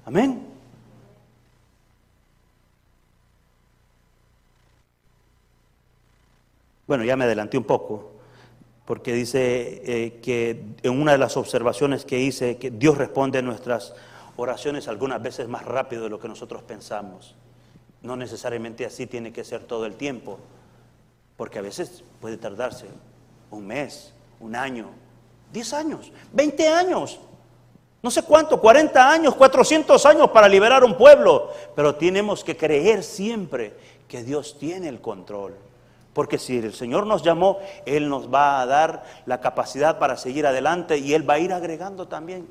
[0.06, 0.59] Amén.
[6.89, 8.13] Bueno, ya me adelanté un poco,
[8.84, 13.41] porque dice eh, que en una de las observaciones que hice, que Dios responde a
[13.43, 13.93] nuestras
[14.38, 17.36] oraciones algunas veces más rápido de lo que nosotros pensamos.
[18.02, 20.39] No necesariamente así tiene que ser todo el tiempo,
[21.38, 22.88] porque a veces puede tardarse
[23.52, 24.89] un mes, un año,
[25.54, 27.19] 10 años, 20 años,
[28.02, 33.04] no sé cuánto, 40 años, 400 años para liberar un pueblo, pero tenemos que creer
[33.04, 33.75] siempre
[34.08, 35.68] que Dios tiene el control.
[36.19, 40.45] Porque si el Señor nos llamó, Él nos va a dar la capacidad para seguir
[40.45, 42.45] adelante y Él va a ir agregando también.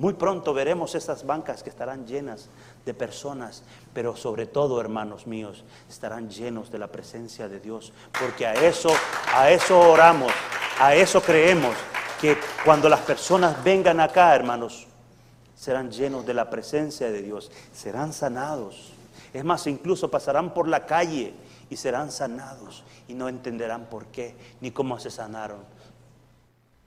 [0.00, 2.48] Muy pronto veremos esas bancas que estarán llenas
[2.84, 3.62] de personas,
[3.94, 8.90] pero sobre todo, hermanos míos, estarán llenos de la presencia de Dios, porque a eso,
[9.32, 10.32] a eso oramos,
[10.80, 11.76] a eso creemos,
[12.20, 14.88] que cuando las personas vengan acá, hermanos,
[15.54, 18.94] serán llenos de la presencia de Dios, serán sanados.
[19.32, 21.34] Es más, incluso pasarán por la calle
[21.68, 25.58] y serán sanados y no entenderán por qué ni cómo se sanaron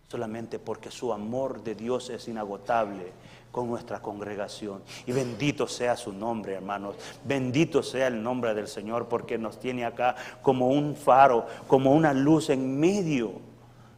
[0.10, 3.13] solamente porque su amor de Dios es inagotable,
[3.51, 4.82] con nuestra congregación.
[5.05, 6.95] Y bendito sea su nombre, hermanos.
[7.23, 12.13] Bendito sea el nombre del Señor porque nos tiene acá como un faro, como una
[12.13, 13.34] luz en medio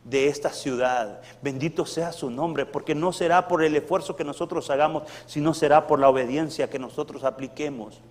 [0.03, 1.21] de esta ciudad.
[1.41, 5.87] Bendito sea su nombre, porque no será por el esfuerzo que nosotros hagamos, sino será
[5.87, 8.01] por la obediencia que nosotros apliquemos.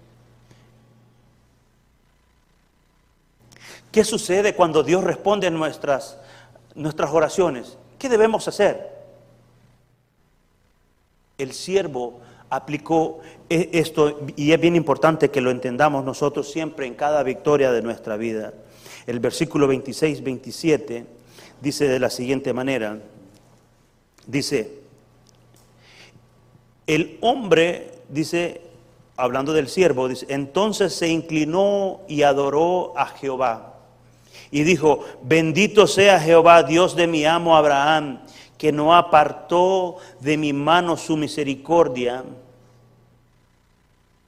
[3.93, 6.17] ¿Qué sucede cuando Dios responde a nuestras,
[6.75, 7.77] nuestras oraciones?
[7.99, 8.89] ¿Qué debemos hacer?
[11.39, 16.95] El siervo aplicó e, esto y es bien importante que lo entendamos nosotros siempre en
[16.95, 18.53] cada victoria de nuestra vida.
[19.07, 21.07] El versículo 26, 27
[21.61, 22.99] dice de la siguiente manera,
[24.27, 24.79] dice,
[26.87, 28.61] el hombre, dice,
[29.17, 33.80] hablando del siervo, dice, entonces se inclinó y adoró a Jehová
[34.51, 38.21] y dijo, bendito sea Jehová, Dios de mi amo Abraham,
[38.59, 42.25] que no apartó de mi mano su misericordia,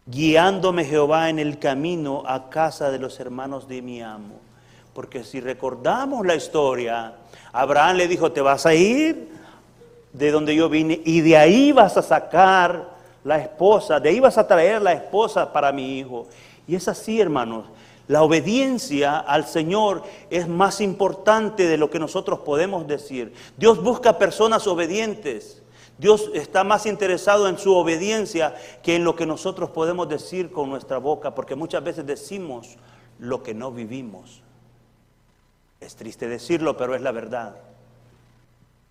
[0.07, 4.37] guiándome Jehová en el camino a casa de los hermanos de mi amo.
[4.95, 7.15] Porque si recordamos la historia,
[7.53, 9.29] Abraham le dijo, te vas a ir
[10.13, 12.91] de donde yo vine y de ahí vas a sacar
[13.25, 16.27] la esposa, de ahí vas a traer la esposa para mi hijo.
[16.67, 17.67] Y es así, hermanos.
[18.09, 23.33] La obediencia al Señor es más importante de lo que nosotros podemos decir.
[23.57, 25.63] Dios busca personas obedientes.
[25.99, 30.69] Dios está más interesado en su obediencia que en lo que nosotros podemos decir con
[30.69, 32.77] nuestra boca, porque muchas veces decimos
[33.19, 34.43] lo que no vivimos.
[35.81, 37.57] Es triste decirlo, pero es la verdad.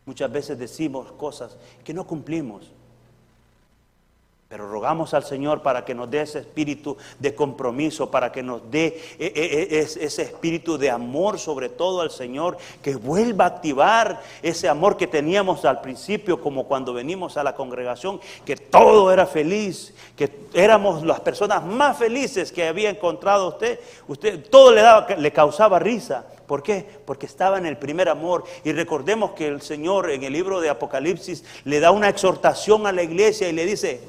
[0.06, 2.72] Muchas veces decimos cosas que no cumplimos.
[4.52, 8.70] Pero rogamos al Señor para que nos dé ese espíritu de compromiso, para que nos
[8.70, 8.88] dé
[9.18, 14.22] eh, eh, eh, ese espíritu de amor sobre todo al Señor, que vuelva a activar
[14.44, 19.26] ese amor que teníamos al principio, como cuando venimos a la congregación, que todo era
[19.26, 23.80] feliz, que éramos las personas más felices que había encontrado usted.
[24.10, 26.26] Usted todo le daba, le causaba risa.
[26.46, 26.86] ¿Por qué?
[27.06, 28.44] Porque estaba en el primer amor.
[28.66, 32.92] Y recordemos que el Señor en el libro de Apocalipsis le da una exhortación a
[32.92, 34.02] la iglesia y le dice,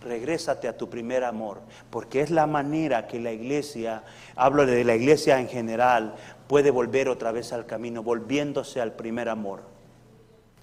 [0.00, 1.60] regrésate a tu primer amor,
[1.90, 4.02] porque es la manera que la iglesia,
[4.36, 6.14] hablo de la iglesia en general,
[6.46, 9.62] puede volver otra vez al camino, volviéndose al primer amor.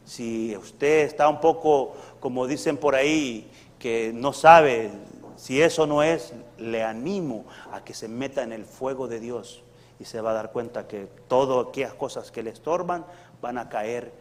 [0.06, 4.89] Si usted está un poco, como dicen por ahí, que no sabe
[5.36, 9.62] si eso no es, le animo a que se meta en el fuego de Dios
[10.00, 13.06] y se va a dar cuenta que todas aquellas cosas que le estorban
[13.41, 14.12] van a caer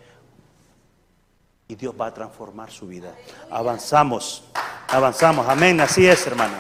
[1.69, 3.15] y Dios va a transformar su vida.
[3.51, 4.45] Avanzamos,
[4.89, 6.55] avanzamos, amén, así es hermano.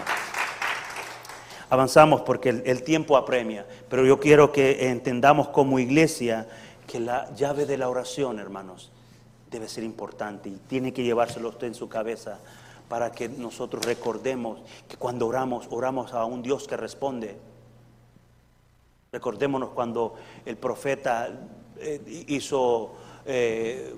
[1.68, 6.46] Avanzamos porque el, tiempo apremia, pero yo quiero que entendamos como iglesia
[6.86, 8.92] que la llave de la oración, hermanos,
[9.50, 12.38] debe ser importante y tiene que llevárselo usted en su cabeza
[12.88, 17.36] para que nosotros recordemos que cuando oramos, oramos a un Dios que responde.
[19.10, 21.30] Recordémonos cuando el profeta
[21.78, 23.92] eh, hizo eh,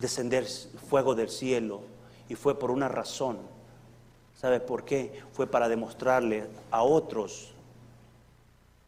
[0.00, 0.46] descender
[0.88, 1.82] fuego del cielo
[2.28, 3.38] y fue por una razón.
[4.40, 5.20] ¿Sabe por qué?
[5.32, 7.50] Fue para demostrarle a otros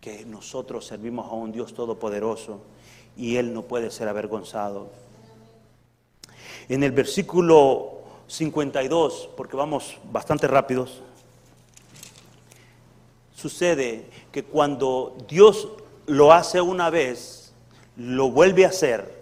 [0.01, 2.61] que nosotros servimos a un Dios todopoderoso
[3.17, 4.91] y Él no puede ser avergonzado.
[6.69, 11.03] En el versículo 52, porque vamos bastante rápidos,
[13.37, 15.69] sucede que cuando Dios
[16.07, 17.53] lo hace una vez,
[17.97, 19.22] lo vuelve a hacer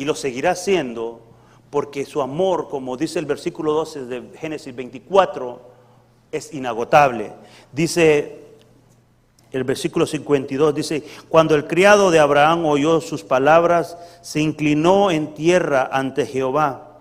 [0.00, 1.20] y lo seguirá haciendo
[1.68, 5.60] porque su amor, como dice el versículo 12 de Génesis 24,
[6.32, 7.34] es inagotable.
[7.70, 8.40] Dice
[9.50, 15.34] el versículo 52, dice, cuando el criado de Abraham oyó sus palabras, se inclinó en
[15.34, 16.96] tierra ante Jehová.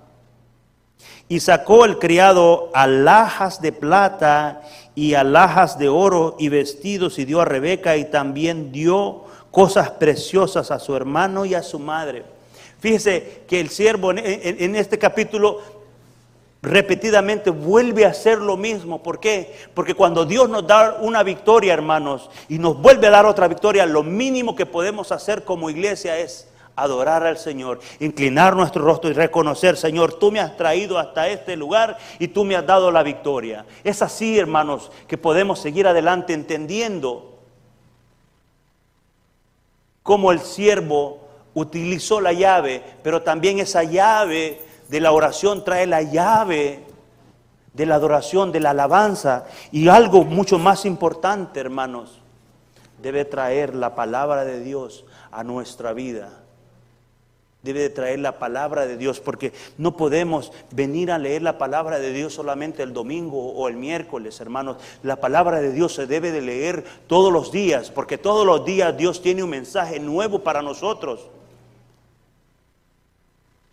[1.30, 4.62] Y sacó el criado alhajas de plata
[4.94, 10.70] y alhajas de oro y vestidos y dio a Rebeca y también dio cosas preciosas
[10.70, 12.39] a su hermano y a su madre.
[12.80, 15.62] Fíjese que el siervo en, este capítulo
[16.62, 19.04] repetidamente vuelve a hacer lo mismo.
[19.04, 19.54] ¿Por qué?
[19.74, 23.86] Porque cuando Dios nos da una victoria, hermanos, y nos vuelve a dar otra victoria,
[23.86, 29.14] lo mínimo que podemos hacer como iglesia es adorar al Señor, inclinar nuestro rostro y
[29.14, 33.04] reconocer, Señor, tú me has traído hasta este lugar y tú me has dado la
[33.04, 33.66] victoria.
[33.84, 37.40] Es así, hermanos, que podemos seguir adelante entendiendo
[40.04, 46.02] cómo el siervo utilizó la llave, pero también esa llave de la oración trae la
[46.02, 46.84] llave
[47.74, 49.46] de la adoración, de la alabanza.
[49.72, 52.20] Y algo mucho más importante, hermanos,
[53.02, 56.30] debe traer la palabra de Dios a nuestra vida.
[57.62, 62.00] debe de traer la palabra de Dios, porque no podemos venir a leer la palabra
[62.00, 64.78] de Dios solamente el domingo o el miércoles, hermanos.
[65.04, 68.96] La palabra de Dios se debe de leer todos los días, porque todos los días
[68.96, 71.28] Dios tiene un mensaje nuevo para nosotros.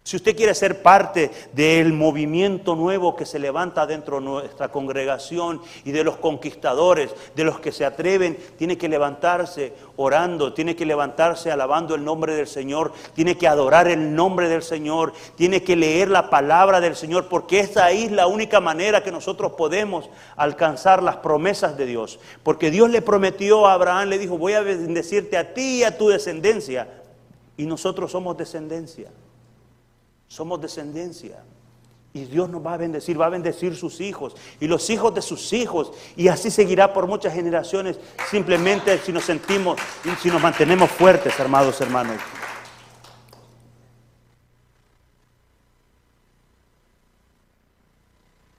[0.06, 5.60] Si usted quiere ser parte del movimiento nuevo que se levanta dentro de nuestra congregación
[5.84, 10.86] y de los conquistadores, de los que se atreven, tiene que levantarse orando, tiene que
[10.86, 15.74] levantarse alabando el nombre del Señor, tiene que adorar el nombre del Señor, tiene que
[15.74, 21.02] leer la palabra del Señor, porque esa es la única manera que nosotros podemos alcanzar
[21.02, 22.20] las promesas de Dios.
[22.44, 25.98] Porque Dios le prometió a Abraham, le dijo, voy a bendecirte a ti y a
[25.98, 26.86] tu descendencia.
[27.56, 29.10] Y nosotros somos descendencia.
[30.28, 31.42] Somos descendencia.
[32.12, 35.20] Y Dios nos va a bendecir, va a bendecir sus hijos y los hijos de
[35.20, 35.92] sus hijos.
[36.16, 37.98] Y así seguirá por muchas generaciones,
[38.30, 42.16] simplemente si nos sentimos y si nos mantenemos fuertes, hermanos, hermanos.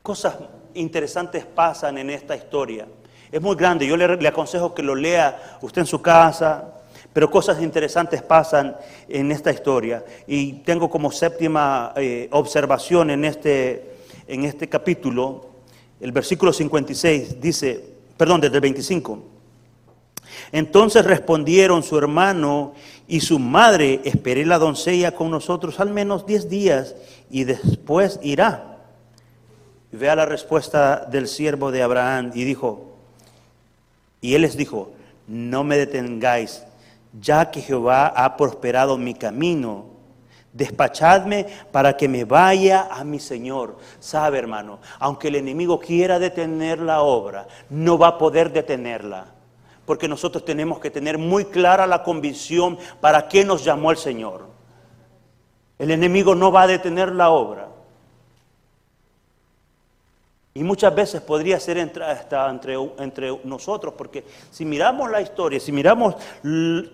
[0.03, 0.35] Cosas
[0.75, 2.87] interesantes pasan en esta historia.
[3.31, 6.76] Es muy grande, yo le, le aconsejo que lo lea usted en su casa,
[7.13, 8.75] pero cosas interesantes pasan
[9.07, 10.03] en esta historia.
[10.27, 13.95] Y tengo como séptima eh, observación en este,
[14.27, 15.47] en este capítulo,
[15.99, 17.83] el versículo 56 dice,
[18.17, 19.23] perdón, desde el 25.
[20.51, 22.73] Entonces respondieron su hermano
[23.07, 26.95] y su madre, esperé la doncella con nosotros al menos diez días
[27.29, 28.77] y después irá.
[29.91, 32.93] Vea la respuesta del siervo de Abraham y dijo,
[34.21, 34.91] y él les dijo,
[35.27, 36.63] no me detengáis
[37.19, 39.85] ya que Jehová ha prosperado mi camino,
[40.53, 43.77] despachadme para que me vaya a mi Señor.
[43.99, 49.33] Sabe, hermano, aunque el enemigo quiera detener la obra, no va a poder detenerla.
[49.85, 54.47] Porque nosotros tenemos que tener muy clara la convicción para qué nos llamó el Señor.
[55.79, 57.69] El enemigo no va a detener la obra.
[60.57, 65.71] Y muchas veces podría ser hasta entre, entre, nosotros, porque si miramos la historia, si
[65.71, 66.15] miramos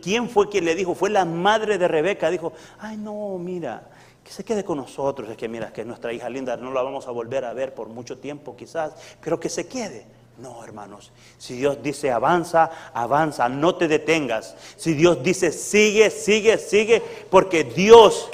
[0.02, 3.84] quién fue quien le dijo, fue la madre de Rebeca, dijo, ay no, mira,
[4.22, 7.08] que se quede con nosotros, es que mira, que nuestra hija linda no la vamos
[7.08, 10.06] a volver a ver por mucho tiempo quizás, pero que se quede.
[10.40, 14.58] No, hermanos, si Dios dice avanza, avanza, no te detengas.
[14.76, 18.30] Si Dios dice sigue, sigue, sigue, porque Dios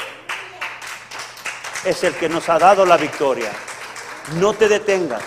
[1.85, 3.51] es el que nos ha dado la victoria.
[4.39, 5.23] No te detengas.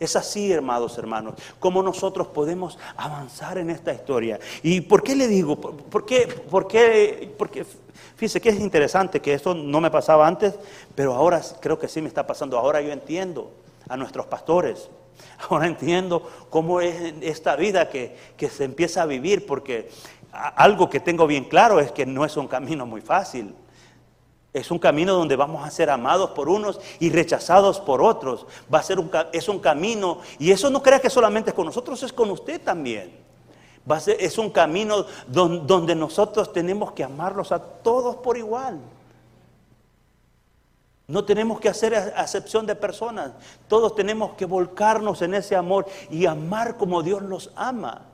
[0.00, 4.40] Es así, hermanos, hermanos, como nosotros podemos avanzar en esta historia.
[4.62, 5.60] ¿Y por qué le digo?
[5.60, 6.26] ¿Por qué?
[6.26, 7.34] ¿Por qué?
[7.36, 7.66] Porque
[8.16, 10.54] fíjese que es interesante que esto no me pasaba antes,
[10.94, 12.58] pero ahora creo que sí me está pasando.
[12.58, 13.50] Ahora yo entiendo
[13.90, 14.88] a nuestros pastores.
[15.50, 19.90] Ahora entiendo cómo es esta vida que, que se empieza a vivir, porque
[20.32, 23.54] algo que tengo bien claro es que no es un camino muy fácil.
[24.52, 28.46] Es un camino donde vamos a ser amados por unos y rechazados por otros.
[28.72, 31.66] Va a ser un, es un camino, y eso no crea que solamente es con
[31.66, 33.20] nosotros, es con usted también.
[34.18, 38.78] Es un camino donde nosotros tenemos que amarlos a todos por igual.
[41.06, 43.32] No tenemos que hacer acepción de personas.
[43.66, 48.09] Todos tenemos que volcarnos en ese amor y amar como Dios los ama.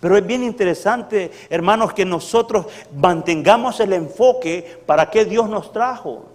[0.00, 6.26] Pero es bien interesante, hermanos, que nosotros mantengamos el enfoque para qué Dios nos trajo.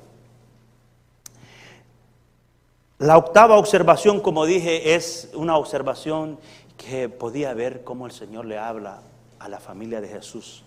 [2.98, 6.38] La octava observación, como dije, es una observación
[6.78, 9.02] que podía ver cómo el Señor le habla
[9.40, 10.64] a la familia de Jesús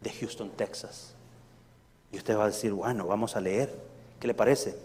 [0.00, 1.14] de Houston, Texas.
[2.12, 3.74] Y usted va a decir, bueno, vamos a leer.
[4.20, 4.76] ¿Qué le parece?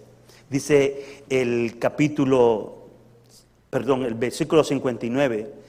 [0.49, 2.75] Dice el capítulo,
[3.69, 5.62] perdón, el versículo 59.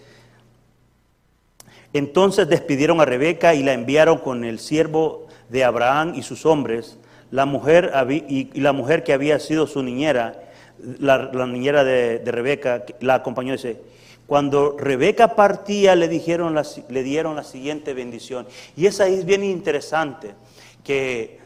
[1.95, 6.99] Entonces despidieron a Rebeca y la enviaron con el siervo de Abraham y sus hombres.
[7.31, 7.93] La mujer,
[8.29, 10.51] y la mujer que había sido su niñera,
[10.99, 13.81] la, niñera de, Rebeca, la acompañó y dice,
[14.27, 16.55] cuando Rebeca partía le, dijeron
[16.89, 18.47] le dieron la siguiente bendición.
[18.77, 20.35] Y esa es bien interesante,
[20.83, 21.39] que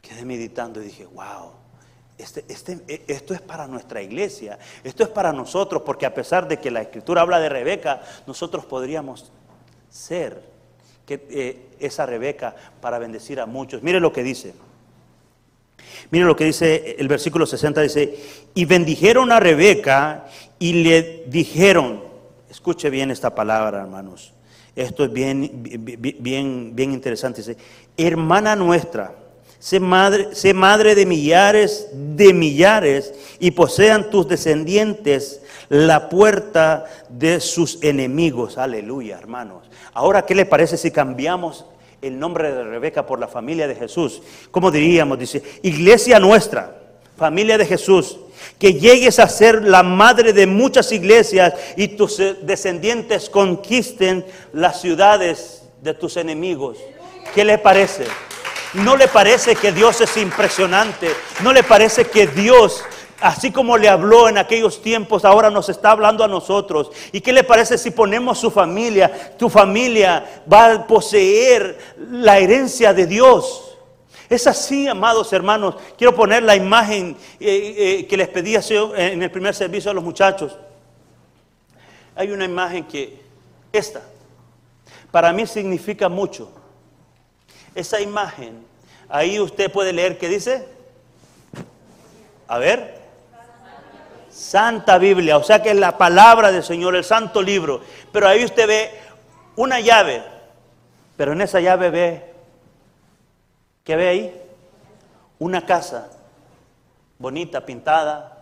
[0.00, 1.59] quedé meditando y dije, wow,
[2.20, 6.46] este, este, e, esto es para nuestra iglesia, esto es para nosotros, porque a pesar
[6.48, 9.32] de que la escritura habla de Rebeca, nosotros podríamos
[9.88, 10.42] ser
[11.06, 13.82] que, eh, esa Rebeca para bendecir a muchos.
[13.82, 14.54] Mire lo que dice.
[16.10, 18.18] Mire lo que dice el versículo 60, dice,
[18.54, 20.26] y bendijeron a Rebeca
[20.58, 22.02] y le dijeron,
[22.48, 24.32] escuche bien esta palabra, hermanos,
[24.76, 27.56] esto es bien, bien, bien interesante, dice,
[27.96, 29.14] hermana nuestra,
[29.60, 37.40] Sé madre, sé madre de millares de millares y posean tus descendientes la puerta de
[37.40, 38.58] sus enemigos.
[38.58, 39.70] Aleluya, hermanos.
[39.94, 41.64] Ahora, ¿qué le parece si cambiamos
[42.02, 44.22] el nombre de Rebeca por la familia de Jesús.
[44.50, 45.18] ¿Cómo diríamos?
[45.18, 46.76] Dice, iglesia nuestra,
[47.16, 48.18] familia de Jesús,
[48.58, 55.62] que llegues a ser la madre de muchas iglesias y tus descendientes conquisten las ciudades
[55.82, 56.78] de tus enemigos.
[57.34, 58.04] ¿Qué le parece?
[58.74, 61.14] ¿No le parece que Dios es impresionante?
[61.42, 62.84] ¿No le parece que Dios
[63.20, 66.90] Así como le habló en aquellos tiempos, ahora nos está hablando a nosotros.
[67.12, 69.36] ¿Y qué le parece si ponemos su familia?
[69.36, 71.78] Tu familia va a poseer
[72.10, 73.76] la herencia de Dios.
[74.30, 75.74] Es así, amados hermanos.
[75.98, 78.54] Quiero poner la imagen eh, eh, que les pedí
[78.96, 80.56] en el primer servicio a los muchachos.
[82.16, 83.20] Hay una imagen que,
[83.70, 84.00] esta,
[85.10, 86.50] para mí significa mucho.
[87.74, 88.64] Esa imagen,
[89.08, 90.66] ahí usted puede leer qué dice.
[92.48, 93.00] A ver.
[94.30, 97.82] Santa Biblia, o sea que es la palabra del Señor, el santo libro.
[98.12, 98.90] Pero ahí usted ve
[99.56, 100.22] una llave,
[101.16, 102.32] pero en esa llave ve,
[103.84, 104.42] ¿qué ve ahí?
[105.38, 106.08] Una casa
[107.20, 108.38] bonita, pintada,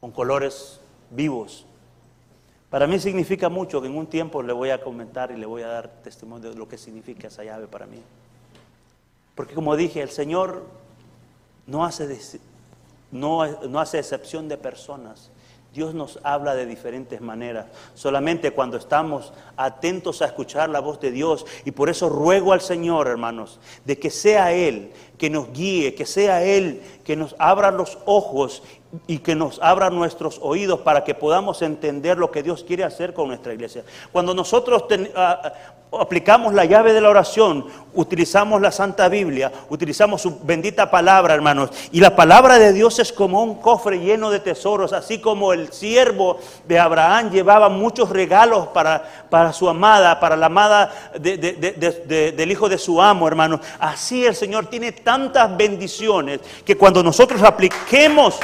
[0.00, 0.80] con colores
[1.10, 1.66] vivos.
[2.74, 5.62] Para mí significa mucho, que en un tiempo le voy a comentar y le voy
[5.62, 8.02] a dar testimonio de lo que significa esa llave para mí.
[9.36, 10.64] Porque como dije, el Señor
[11.68, 12.18] no hace
[13.12, 13.42] no,
[13.78, 15.30] hace excepción de personas.
[15.72, 17.66] Dios nos habla de diferentes maneras.
[17.94, 21.46] Solamente cuando estamos atentos a escuchar la voz de Dios.
[21.64, 26.06] Y por eso ruego al Señor, hermanos, de que sea Él que nos guíe, que
[26.06, 28.62] sea Él que nos abra los ojos
[29.06, 33.12] y que nos abra nuestros oídos para que podamos entender lo que Dios quiere hacer
[33.12, 33.84] con nuestra iglesia.
[34.10, 34.84] Cuando nosotros
[35.16, 35.52] ah,
[36.00, 41.70] aplicamos la llave de la oración, utilizamos la Santa Biblia, utilizamos su bendita palabra, hermanos,
[41.90, 45.72] y la palabra de Dios es como un cofre lleno de tesoros, así como el
[45.72, 52.68] siervo de Abraham llevaba muchos regalos para, para su amada, para la amada del hijo
[52.68, 53.60] de su amo, hermanos.
[53.78, 58.40] Así el Señor tiene tantas bendiciones que cuando nosotros apliquemos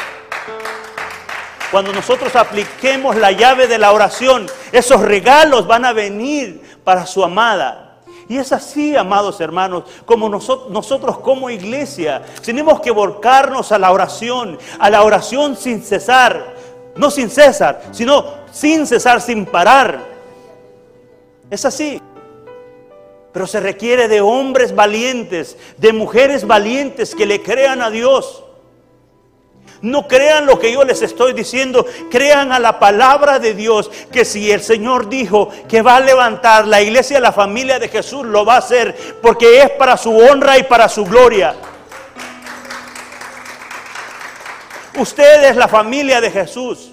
[1.71, 7.23] cuando nosotros apliquemos la llave de la oración, esos regalos van a venir para su
[7.23, 8.01] amada.
[8.29, 14.59] Y es así, amados hermanos, como nosotros, como iglesia tenemos que volcarnos a la oración,
[14.79, 16.55] a la oración sin cesar,
[16.97, 20.01] no sin cesar, sino sin cesar, sin parar.
[21.51, 22.01] Es así.
[23.33, 28.45] Pero se requiere de hombres valientes, de mujeres valientes que le crean a Dios.
[29.83, 34.27] No crean lo que yo les estoy diciendo, crean a la palabra de Dios, que
[34.27, 38.45] si el Señor dijo que va a levantar la iglesia, la familia de Jesús, lo
[38.45, 41.55] va a hacer, porque es para su honra y para su gloria.
[44.99, 46.91] Usted es la familia de Jesús.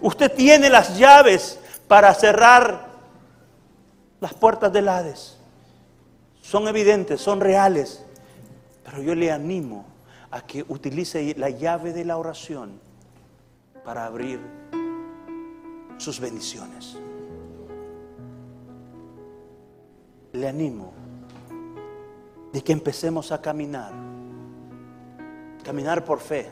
[0.00, 2.89] Usted tiene las llaves para cerrar
[4.20, 5.38] las puertas del Hades.
[6.42, 8.04] Son evidentes, son reales.
[8.84, 9.84] Pero yo le animo
[10.30, 12.80] a que utilice la llave de la oración
[13.84, 14.40] para abrir
[15.98, 16.96] sus bendiciones.
[20.32, 20.92] Le animo
[22.52, 23.92] de que empecemos a caminar,
[25.64, 26.48] caminar por fe,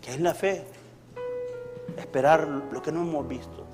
[0.00, 0.64] que es la fe,
[1.96, 3.65] esperar lo que no hemos visto,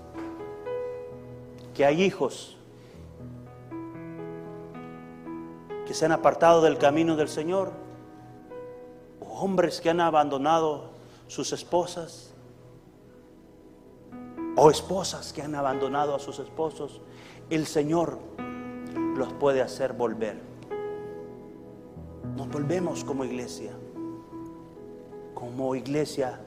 [1.82, 2.56] que hay hijos
[5.84, 7.72] que se han apartado del camino del Señor
[9.20, 10.90] hombres que han abandonado
[11.26, 12.34] sus esposas
[14.56, 17.00] o esposas que han abandonado a sus esposos,
[17.50, 18.20] el Señor
[19.16, 20.40] los puede hacer volver.
[22.36, 23.72] Nos volvemos como iglesia,
[25.34, 26.38] como iglesia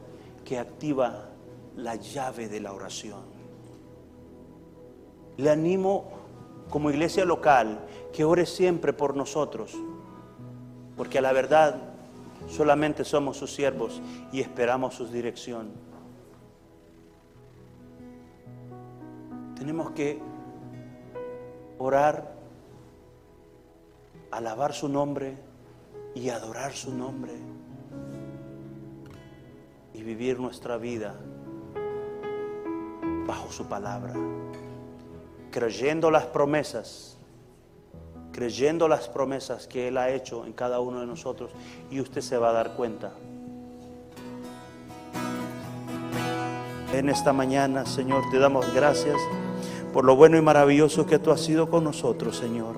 [0.46, 1.28] que activa
[1.76, 3.35] la llave de la oración.
[5.38, 6.12] Le animo
[6.70, 7.80] como iglesia local
[8.14, 9.74] que ore siempre por nosotros,
[10.96, 11.96] porque a la verdad
[12.48, 15.72] Solamente somos sus siervos y esperamos su dirección.
[19.58, 20.20] Tenemos que
[21.80, 22.36] orar,
[24.32, 25.38] alabar su nombre
[26.14, 27.34] y adorar su nombre
[29.94, 31.16] y vivir nuestra vida
[33.26, 34.14] bajo su palabra,
[35.56, 37.18] creyendo las promesas
[38.34, 41.52] creyendo las promesas que Él ha hecho en cada uno de nosotros
[41.90, 43.14] y usted se va a dar cuenta.
[46.92, 49.16] En esta mañana, Señor, te damos gracias
[49.94, 52.76] por lo bueno y maravilloso que tú has sido con nosotros, Señor.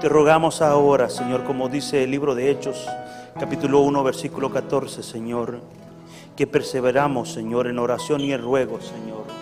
[0.00, 2.88] Te rogamos ahora, Señor, como dice el libro de Hechos,
[3.38, 5.60] capítulo 1, versículo 14, Señor,
[6.34, 9.35] que perseveramos, Señor, en oración y en ruego, Señor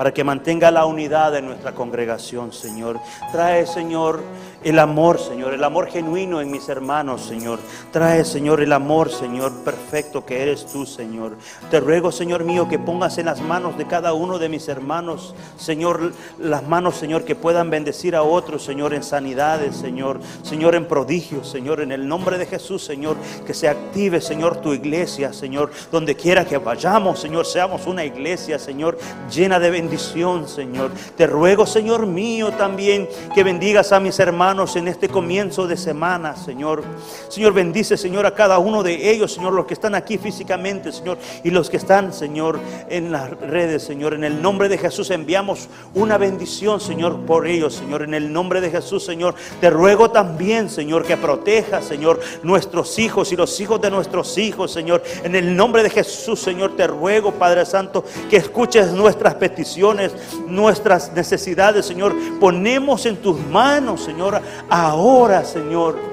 [0.00, 2.98] para que mantenga la unidad de nuestra congregación, Señor.
[3.32, 4.22] Trae, Señor,
[4.62, 7.58] el amor, Señor, el amor genuino en mis hermanos, Señor.
[7.92, 11.36] Trae, Señor, el amor, Señor, perfecto que eres tú, Señor.
[11.70, 15.34] Te ruego, Señor mío, que pongas en las manos de cada uno de mis hermanos,
[15.56, 20.86] Señor, las manos, Señor, que puedan bendecir a otros, Señor, en sanidades, Señor, Señor, en
[20.86, 25.70] prodigios, Señor, en el nombre de Jesús, Señor, que se active, Señor, tu iglesia, Señor,
[25.90, 28.98] donde quiera que vayamos, Señor, seamos una iglesia, Señor,
[29.32, 30.90] llena de bendición, Señor.
[31.16, 36.34] Te ruego, Señor mío, también que bendigas a mis hermanos en este comienzo de semana,
[36.34, 36.82] Señor.
[37.28, 41.18] Señor, bendice, Señor, a cada uno de ellos, Señor, los que están aquí físicamente, Señor,
[41.44, 44.12] y los que están, Señor, en las redes, Señor.
[44.12, 48.02] En el nombre de Jesús enviamos una bendición, Señor, por ellos, Señor.
[48.02, 53.30] En el nombre de Jesús, Señor, te ruego también, Señor, que proteja, Señor, nuestros hijos
[53.30, 55.00] y los hijos de nuestros hijos, Señor.
[55.22, 60.12] En el nombre de Jesús, Señor, te ruego, Padre Santo, que escuches nuestras peticiones,
[60.48, 62.16] nuestras necesidades, Señor.
[62.40, 66.10] Ponemos en tus manos, Señor, ahora, Señor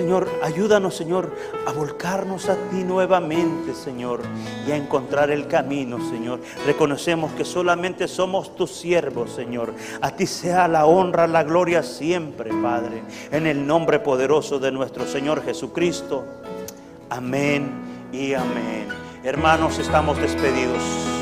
[0.00, 1.30] Señor, ayúdanos, Señor,
[1.66, 4.22] a volcarnos a ti nuevamente, Señor,
[4.66, 6.40] y a encontrar el camino, Señor.
[6.64, 9.74] Reconocemos que solamente somos tus siervos, Señor.
[10.00, 15.06] A ti sea la honra, la gloria siempre, Padre, en el nombre poderoso de nuestro
[15.06, 16.24] Señor Jesucristo.
[17.10, 17.70] Amén
[18.10, 18.88] y amén.
[19.22, 21.19] Hermanos, estamos despedidos.